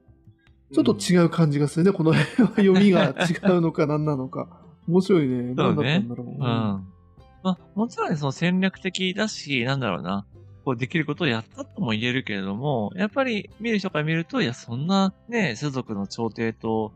[0.73, 1.93] ちょっと違う感じがするね。
[1.93, 4.49] この辺は読みが違うのか 何なのか。
[4.85, 5.53] 面白いね。
[5.55, 6.27] 何だったんだろう。
[6.27, 6.37] うん。
[6.39, 6.81] ま
[7.43, 10.25] あ、もちろんね、その戦略的だし、なんだろうな。
[10.65, 16.91] こうできることをやったとも言えるけれども、やっぱり見る人から見ると、いや、そんなね、世俗の朝廷と、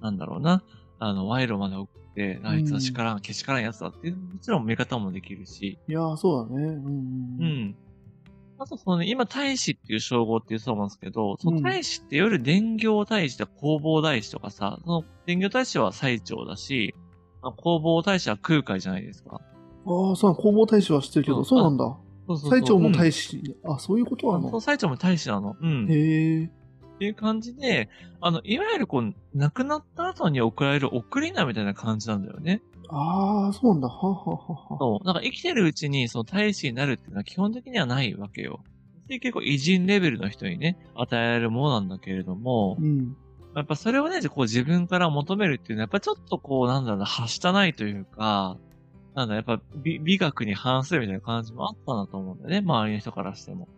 [0.00, 0.62] なんだろうな、
[0.98, 1.76] あの、賄賂まで
[2.20, 6.64] て、あいつは叱らん、けしからんやつだっていう、もちろん見方もできるし、いやー、そうだね。
[6.64, 7.46] うんううん。
[7.70, 7.76] ん。
[8.58, 16.94] あとそのね、今、大使っていう称号って言うそうなんですけど、その大使っていわゆる伝行大使とか弘法大使とかさ、その伝行大使は最長だし、
[17.42, 19.40] まあ弘法大使は空海じゃないですか。
[19.86, 21.84] ああ、そうなの弘法大使は知ってるけど、うんそうなんだ。
[21.84, 23.56] そうそうそう最長も使大使。
[23.64, 25.56] あ、そういうことなそう、の最長も大使なの。
[25.58, 25.86] うん。
[25.86, 26.50] っへえ。
[27.00, 27.88] ていう感じで、
[28.20, 32.60] あの、いわゆるこう、亡くなった後に送られる送り名みたいな感じなんだよね。
[32.90, 33.88] ああ、そうなんだ。
[33.88, 34.78] はははは。
[34.78, 35.06] そう。
[35.06, 38.62] なんか生きてるうちに、その大使になるっていうのは基本的にはないわけよ。
[39.08, 43.16] で結構偉人レベルの人にね、与えられるものなんだけれども、うん。
[43.56, 48.58] やっぱそれをね、こう自分から求めるっていうのは、やっぱちょっとこう、なんだろうな、はしたないというか、
[49.14, 53.68] なんだ、やっぱ美美学に反するみたいな感じもあったなと思うんだよね、周りの人からしても。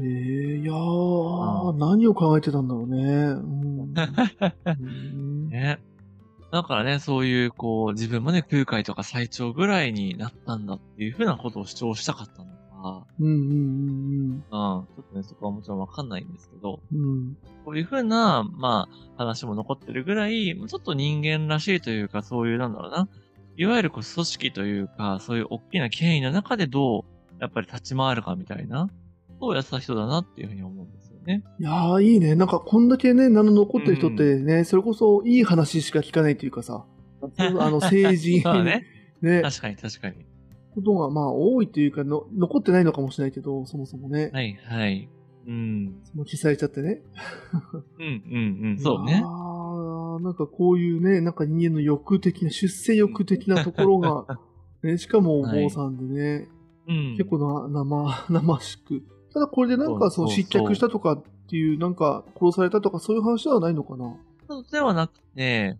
[0.00, 3.02] へえ、いやー、何を考えてたんだろうね。
[3.02, 3.94] うん。
[4.80, 5.78] うんね。
[6.50, 12.50] だからね、そういう、こう、自分もね、空海とか最長ぐらいになったんだっていうふうなことを主張したかったの
[12.82, 17.00] か、うんうんうんうん、ちょっとね、そこはもちろんわかんないんですけど、うん。
[17.00, 17.36] うん。
[17.64, 23.08] こういうふうな、まあ、話も残ってるぐらい、ちょっと人間らしいというか、そういう、なんだろうな、
[23.56, 27.04] いわゆるこう組織というか、そういう大きな権威の中でどう、
[27.40, 28.88] やっぱり立ち回るかみたいな、
[29.42, 31.42] そうやってた人だなっていうふうに思うんですよね。
[31.58, 32.36] いやー、いいね。
[32.36, 36.86] なんか、こんだけね、名の残ってる人ってね、それこそいい話しか聞かないというかさ、
[37.38, 38.86] あの政治そうね。
[39.20, 40.26] ね、確かに確かに。
[40.74, 44.30] ことがまあ多いというかの、残ってないのかもしれないけど、そもそもね。
[44.32, 45.08] はいはい。
[45.48, 45.94] うん。
[46.04, 47.02] その消されちゃってね。
[47.98, 48.78] うんうんうん。
[48.78, 49.22] そうね。
[49.24, 54.38] ああ、なんかこういうね、なんか人間の欲的な、出世欲的なところが、
[54.84, 56.48] ね、しかもお坊さんでね、
[56.88, 57.16] うん。
[57.16, 59.02] 結構な生、生しく。
[59.32, 64.14] ただこれでなんかその失脚したとかっていう、なんか殺されたとかそういう話ではないのかな
[64.48, 65.78] そうではなくて、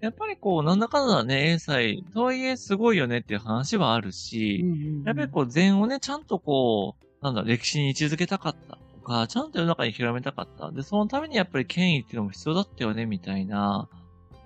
[0.00, 10.70] やっぱりこう、なんだかんだね、英才、とはいえすごいよねっていう話はあるし、うんうんうんやっぱりこう、禅をね、ちゃんとこう、なんだ、歴史に位置づけたかったとか、ちゃんと世の中に広めたかった。
[10.72, 13.88] で、そのためにやっぱり権威っていうのも必要だったよね、みたいな。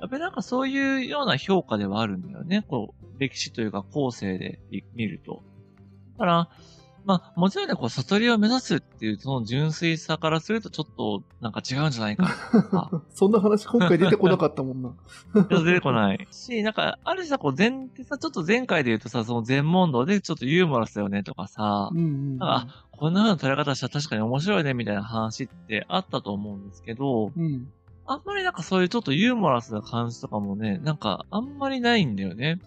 [0.00, 2.64] やっぱりなんかそういうような評価ではあるんだよね。
[2.68, 4.60] こう、歴史というか後世で
[4.94, 5.42] 見ると。
[6.12, 6.50] だから、
[7.08, 12.90] まあ、もちろんね、こう、悟りを目指すっていう、その純粋さからすると、ちょっと、なんか違うんじゃないか。
[13.08, 14.92] そんな話今回出てこなかったもんな。
[15.48, 16.28] 出てこない。
[16.30, 22.36] し、なんか、ある種さ、こう、禅ってさ、ちょっと前回で言うとさ、その禅問答でちょっとユーモラスだよねとかさ、うんうんうん。
[22.36, 27.68] なんか、こんな風な捉え方したら確かに面白いねみたいな話ってあったと思うんですけど、うん。
[28.04, 32.58] あんまりなんかそういうちょっとユーモラスな感じとかもね、なんかあんまりないんだよね。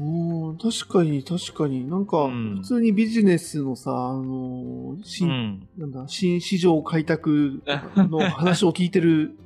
[0.00, 1.88] おー確かに確かに。
[1.88, 5.68] なんか、うん普通にビジネスのさ、あのーう新、ん。
[5.76, 7.62] なんだ、新市場開拓
[7.96, 9.36] の 話を聞いてる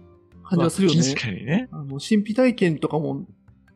[0.45, 1.03] 感じがするよね。
[1.03, 1.69] 確かにね。
[1.73, 3.25] あの、神秘体験とかも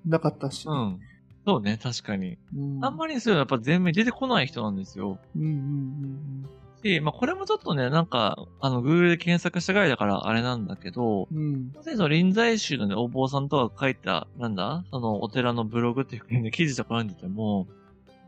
[0.05, 0.67] なかったし。
[0.69, 1.01] うん。
[1.47, 2.37] そうね、確かに。
[2.55, 2.85] うん。
[2.85, 5.19] あんまりそういうのやっぱ全面に出てこない人なんですよ。
[5.37, 6.47] うんうんうん
[6.87, 11.73] し、まあこれもちょっとね、なんか、あの、Google で検索したぐらいだからあれなんだけど、うん。
[11.83, 17.67] その臨済宗のね、お坊さんとか書いた、なんだそのお寺のブログっていうかね、記事とか読んでても、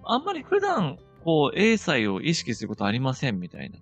[0.05, 3.79] あんまり普段、こう、英才を意識することありませんみたいな。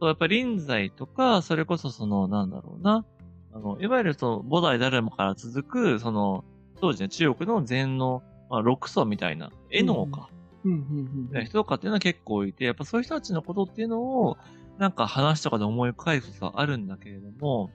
[0.00, 3.04] そうやっぱり臨済とか、それこそその、なんだろうな。
[3.52, 6.44] あの、いわゆるその、菩提誰もから続く、その、
[6.80, 10.37] 当時ね、中国の禅の、まあ、六祖みたいな、絵のか、うん。
[10.64, 14.36] 人とかっていうのは結構いて、やっぱそういう人たちのことっていうのを、
[14.78, 17.70] なんか話とかで思い返すことはあるんだけれども、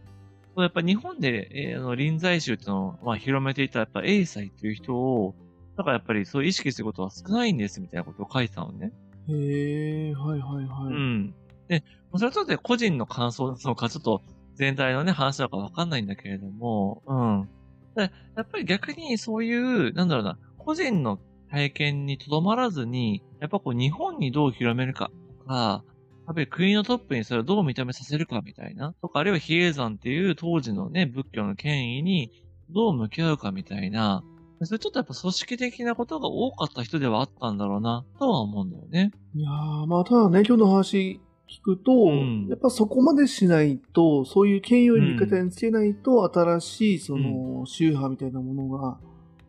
[0.56, 5.36] やっぱ日本で、えーあの臨済宗っていうのを、まあ、広めていたやっぱ英才っていう人を、
[5.76, 8.92] だからやっぱりそう意識することは少ないんですみたいなことを書いてたのね。
[9.30, 10.94] へえ、はいはいはい。
[10.94, 11.34] うん。
[11.68, 14.22] で、それはちょっとね個人の感想なのか、ちょっと
[14.54, 17.50] 全体のね、話なのかわかんないんだけれども、うん。
[17.96, 21.20] でやっぱり逆にそういう、なんだろうな、個人の
[21.54, 25.84] 体験にとどまらずに、やっぱこう日本にどう広めるかとか、
[26.26, 32.32] やっぱり国のトップにそれをどう認めさせるかみたいな、とか、あるいは比叡山っていう当時のね、仏教の権威に
[32.72, 34.24] どう向き合うかみたいな、
[34.64, 39.12] それちょっとやっぱ組織的なことが多かった人ではあったんだろうな、とは思うんだよね。
[39.36, 42.48] いやー、まあ、ただね、今日の話聞くと、ん。
[42.48, 48.98] やっぱそこまでしないと、そういう権威を味方につけないと、新しい、その、宗派みたいなものが、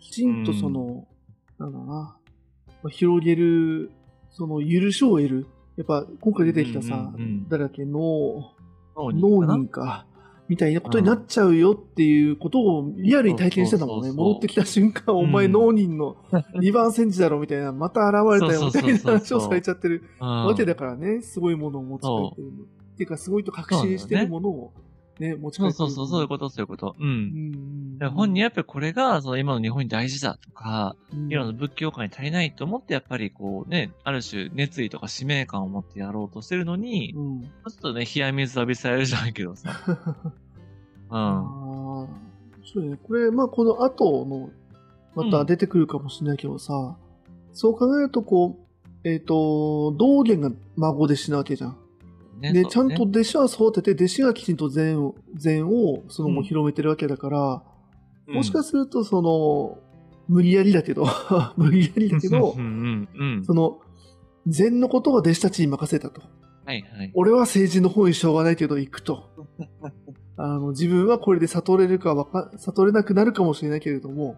[0.01, 1.07] きちんとその、
[1.59, 2.17] なんだろうな、ま
[2.85, 3.91] あ広げる、
[4.31, 5.47] その、許しを得る。
[5.77, 7.49] やっぱ、今回出てきたさ、うんうんうん。
[7.49, 8.53] 誰だっけ、脳、
[8.97, 10.07] 脳人か、
[10.49, 14.09] みたいなことになっちゃうよっていうことをリアルに体験してたもんね。
[14.09, 16.17] そうそうそう戻ってきた瞬間、お前うん脳人の
[16.61, 20.29] 2番戦時だろみたいな、また現れたよみたいな話をされちゃってるうん。
[20.47, 22.65] わけだからね、すごいものを持ち帰ってるの。
[22.65, 24.73] っていうか、すごいと確信してるものを
[25.19, 25.73] ね、持ち帰ってる。
[25.75, 26.97] そうそうそう、そういうこと、そういうこと。
[26.99, 27.03] う。
[27.03, 37.43] うんんで本人はやっぱりこれが、その今の日本に大事だとか、うん今の仏教界に足りないと思って、やっぱりこうね、ある種熱意とか使命感を持ってやろうとしてるのに、ちうん。
[37.43, 39.71] ょっとね、冷や水浴びされるじゃないけどさ。
[41.11, 42.09] うん。
[42.65, 42.99] そうね。
[43.03, 44.51] これ、まあ、この後の、
[45.15, 46.97] また出てくるかもしれないけどさ、
[47.53, 48.59] そう考えると、こ
[49.05, 51.77] う、えっ、と、道元が孫弟子なわけじゃん。
[52.39, 57.63] ねねちゃんと弟子は育てて、弟子がきちんと禅を、禅を、その、もううん広めてるわけだから、
[58.27, 59.79] うんもしかすると、その、
[60.29, 61.07] 無理やりだけど、
[61.57, 63.45] 無理やりだけど う、んうんうん。
[63.45, 63.81] その、
[64.47, 66.23] 禅のことは弟子たちに任せたと。
[66.65, 67.13] はいはい。
[67.15, 69.25] 俺は政治の方にしょうがないけど行くと。
[70.37, 74.37] あの、自分はこれで悟れるかわか、悟れなくなるかもしれないけれども、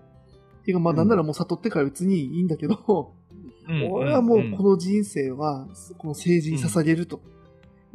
[0.64, 3.12] てかまあうんなんならもう悟ってから別にいいんだけど、
[3.68, 5.66] うん俺はもうこの人生は、
[5.98, 7.20] この政治に捧げると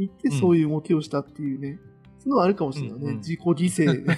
[0.07, 1.79] 言ってうんそういう動きをしたっていうね、
[2.19, 3.05] そのはあるかもしれないね。
[3.05, 4.17] うんうん自己犠牲。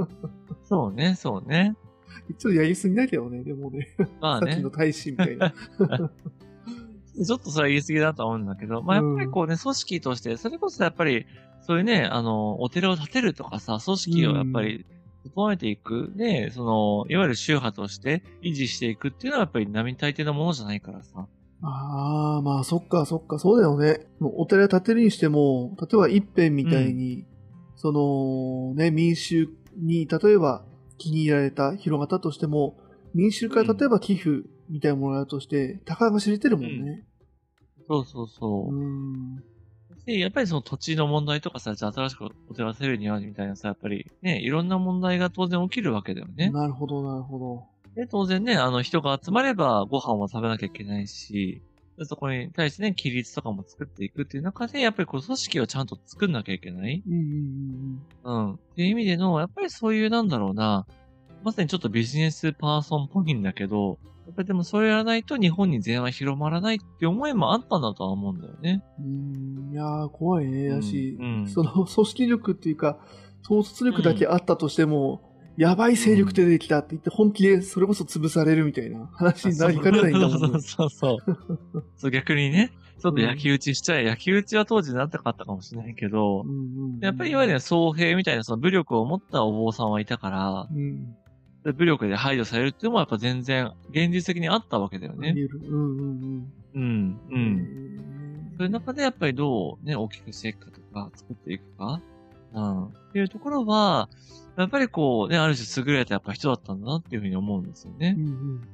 [0.64, 1.76] そうね、そうね。
[2.38, 3.88] ちょっとやりすぎだけどね、でもね。
[4.20, 4.70] まあねさっきの。
[4.70, 5.52] 大使みたいな。
[7.24, 11.26] ちょっとそれは言い過ぎだと思うんだけど、まあやっぱりこうね、組織として、それこそやっぱり、
[11.62, 14.86] そういうね、あの、お寺を建てるとかさ、組織をやっぱり、
[15.24, 16.12] 整えていく。
[16.16, 21.26] で、その、いわゆる宗派として維持していくっていうのはやっぱり並大抵のものじゃないからさ。
[21.62, 24.06] ああ、まあそっかそっか、そうだよね。
[24.20, 27.24] もうお寺建てるにしても、例えば一辺みたいに、
[27.76, 30.64] そのね、民衆に例えば
[30.98, 32.76] 気に入られた、広がったとしても、
[33.14, 37.04] 民衆から例えば寄付みたいなものがあるとして、たかが知れてるもんね。
[37.88, 38.78] そうそうそうう。
[38.78, 39.36] ん。
[40.04, 46.50] で、やっぱりその土地の問題とかさ、じゃあ新しくお寺せるにはみたいなさ、やっぱりね、いろんな問題が当然起きるわけだよね。
[46.50, 47.64] なるほど、なるほど。
[47.98, 51.60] で、当然ね、あの人が集まればご飯を食べなきゃいけないし、
[51.98, 57.02] でそこに対してね、規律とかも作っていくっていう中で、やっぱりこう組織をちゃんと作んなきゃいけない。
[57.04, 58.52] うん。
[58.54, 60.86] っていう意味での、やっぱりそういうなんだろうな、
[61.42, 68.84] まさにちょっとビジネスパーソンっぽいんだけど、やっぱりでもそれやらないと日本に全は広まらないって思いもあったんだとは思うんだよね。
[69.00, 69.06] うん。
[69.06, 69.72] うん。
[69.72, 70.68] いやー、怖いね。
[70.68, 73.00] だし、うんうんその組織力っていうか、
[73.44, 75.27] 統率力だけあったとしても、
[75.58, 80.38] やばい勢力出てきたって言って、本気でそれこそ潰されるみたいな話になりかねないんだもんね。
[80.38, 81.82] そうそうそう。
[81.98, 84.04] そう逆にね、ちょっと焼き討ちしちゃえ。
[84.04, 91.16] 焼き討ちは当時なってかったかもしれないけど、うんうんうんやっぱりいわゆる総兵みたいなその武力を持ったお坊さんはいたから、うん。
[91.64, 95.34] で武力で排除されるっていうのもやっぱ全然現実的にあったわけだよね。
[95.68, 96.52] うんうんうん。
[96.74, 97.34] うん、う。
[97.34, 97.98] うん
[98.58, 102.00] そういう中でやっぱりどうね、大きくしていくかとか、作っていくか。
[102.52, 102.84] うん。
[102.86, 104.08] っていうところは、
[104.56, 108.24] やっぱりこうね、ある種優れたやっぱ人だったんだなっていうふうに思うんですよねうん。
[108.24, 108.68] うん。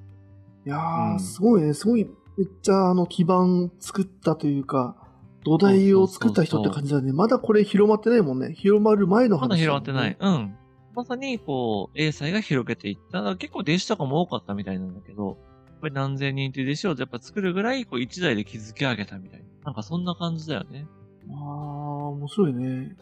[0.66, 1.75] いやー、うんすごいね。
[1.75, 2.05] すごい、
[2.37, 4.97] めっちゃあの基盤作ったというか、
[5.45, 7.12] 土台を作った人って感じだね。
[7.12, 8.55] まだこれ広まってないもんね。
[8.55, 10.16] 広まる前の話、まだ広がってない。。
[10.18, 10.57] うん。
[10.95, 13.37] まさに、こう、英才が広げていった。
[13.37, 19.47] 結構弟子とかも多かったみたいなんだけど、やっぱり何千人という弟子をやっぱ作るぐらい、こう、一代で築き上げたみたいな。
[19.66, 20.87] なんかそんな感じだよね。
[21.29, 21.35] あー、
[22.15, 22.97] 面白いね。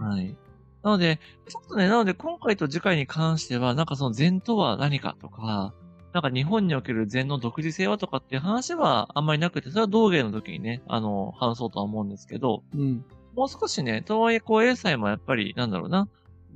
[0.00, 0.36] はい。
[0.82, 1.18] なので、
[1.48, 5.72] ちょっとね、なので今回と次回に関しては、なんかその禅とは何かとか、
[6.12, 13.04] なんか日本における禅の独自性はとかっていう話はあんまりなくて、それは道芸の時にね、あの、話そうとは思うんですけど、うん。
[13.34, 16.08] もう少しね、とはいえ、こう、英才もやっぱり、なんだろうな、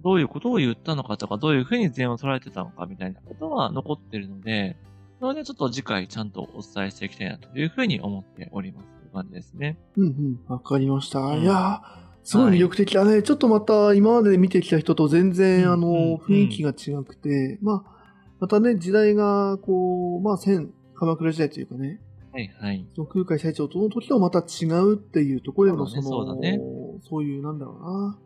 [0.04, 4.76] どういうことを言ったのかとか、どういうふうに禅を捉えてたのかみたいなことは残ってるので、
[5.20, 8.97] それでちょっと次回ちゃんとお伝えしていきたいなというふうに思っております。
[9.18, 9.78] 感じですね。
[9.96, 10.40] うんうん。
[10.48, 11.20] わかりました。
[11.20, 11.80] うんいやー、
[12.24, 13.22] すごい魅力的だね。
[13.22, 17.98] ちょっとまた今まで見てきた人と全然、うんあの、うん雰囲気が違くて、まあ、
[18.40, 22.00] またね、時代が、こう、まあ、千、鎌倉時代というかね、
[22.32, 22.86] はいはい。
[22.94, 26.60] その空海最長との時とまた違うっていうところでのそそうだの、ね
[27.08, 28.18] そういう、なんだろうな、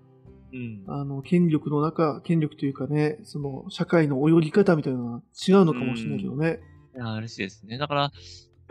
[0.53, 0.85] うん。
[0.87, 6.61] あの、権力の中、権力というかね、その、社会の泳ぎ方みたいなのは違うのかもしれないけどね。
[6.95, 7.79] いや、嬉しいですね。
[7.79, 8.13] だから、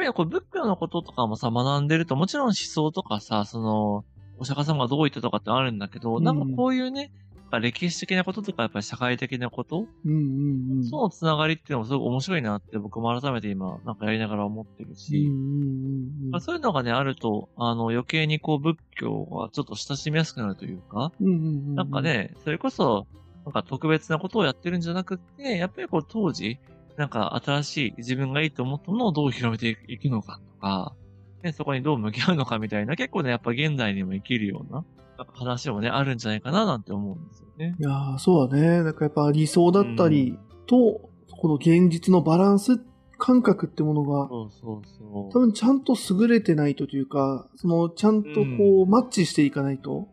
[0.01, 4.03] ぱりこう仏教のこととかもさ、学んでると、もちろん思想とかさ、その、
[4.39, 7.11] お釈迦様がどう言ったとかってあるんだけど、うんなんかこういうね、
[7.59, 10.85] 歴史的なこととか、やっぱり社会的なこと、うんうんうん。
[10.85, 21.27] そのつながりっていうのもすごく面白いなって僕も改めて今、なんかやりながら思ってるうんし、うんうんまあそういうのがね、あると、あの、余計にこう仏教がちょっと親しみやすくなるというか、うん。
[21.27, 21.75] うんうんうん。
[21.75, 23.05] なんかね、それこそ、
[23.45, 26.57] なんか特別なことをやってるんじゃなくって、やっぱりこう当時、
[26.97, 30.95] なんか新しい自分がいいと思ったものをどう広めていくのかとか、
[31.43, 34.85] ね、そこにどう向き合うのかみたいな、結構ね、やっぱ現代にも生きるような、
[35.33, 37.75] 話もね、あるんじゃないかななんて思うんですよね。
[37.79, 38.83] いやーそうだね。
[38.83, 40.37] なんかやっぱ理想だったり
[40.67, 42.79] と、この現実のバランス
[43.17, 45.31] 感覚ってものが、そうそうそう。
[45.31, 50.07] 多分ちゃんと優れてないとというか、そのちゃんとこう、マッチしていかないと、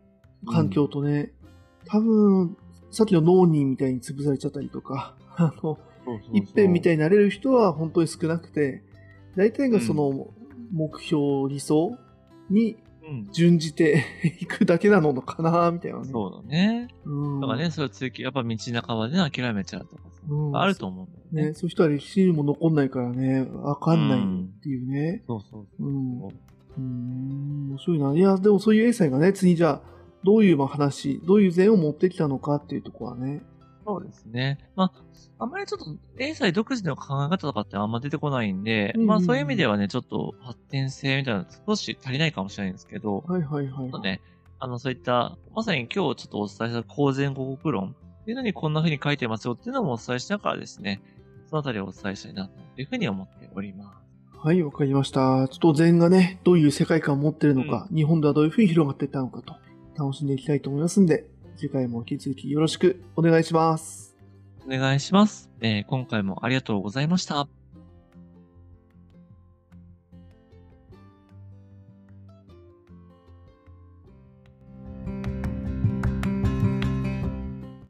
[0.47, 1.33] 環境とね、
[1.85, 2.55] 多分、
[2.91, 5.79] さっきの脳人みたいに潰されちゃったりとか、 あの、
[6.33, 8.83] 一辺みたいになれる人は本当に少なくて、
[9.35, 10.27] 大体がその
[10.71, 11.97] 目標、理想
[12.49, 12.77] に
[13.09, 13.27] うん。
[13.31, 14.05] 準じて
[14.39, 16.05] いくだけなのかな、みたいなね。
[16.11, 16.87] そうだね。
[17.05, 17.39] うん。
[17.41, 21.51] だからね、それを追求、やっぱ道半ばでね諦めちゃうとかさ、うんあると思うんだよね。
[21.51, 25.23] ね、そういう人は歴史にも残んないからね、わかんないっていうね。
[25.27, 25.87] そうそうそう。
[25.87, 26.27] うん。
[26.27, 28.13] うーん、面白いな。
[28.13, 29.81] いや、でもそういう英才がね、次じゃあ、
[30.23, 33.41] どういうまあ話、どういう禅を持ってきたのかっていうところはね。
[33.89, 34.59] そうですね。
[34.75, 35.03] まあ、
[35.39, 35.85] あんまりちょっと、
[36.19, 43.89] 英才独自の考え方とかってあんま出てこないんで、うんうんうんまあそういう意味ではね、ちょっと発展性みたいなの少し足りないかもしれないんですけど、はいはいはいちょっ。
[43.89, 44.21] とね、
[44.59, 51.01] あの、そういった、まさに今日ちょっとお伝えした公然五国論っていうのにこんな風に書いてますよっていうのもお伝えしながらですね、
[51.47, 54.09] そのあたりをお伝えしたいなというふうに思っております。
[54.37, 55.47] はい、わかりました。
[55.49, 59.55] ちょっと禅がね、どういう世界観を持ってるのか、日本ではどういうふうに広がっていったのかと、
[59.97, 61.25] 楽しんでいきたいと思いますんで、
[61.59, 64.15] 次回も引き続きよろしくお願いします。
[64.65, 65.49] お願いします。
[65.59, 67.58] えー今回もありがとうございました。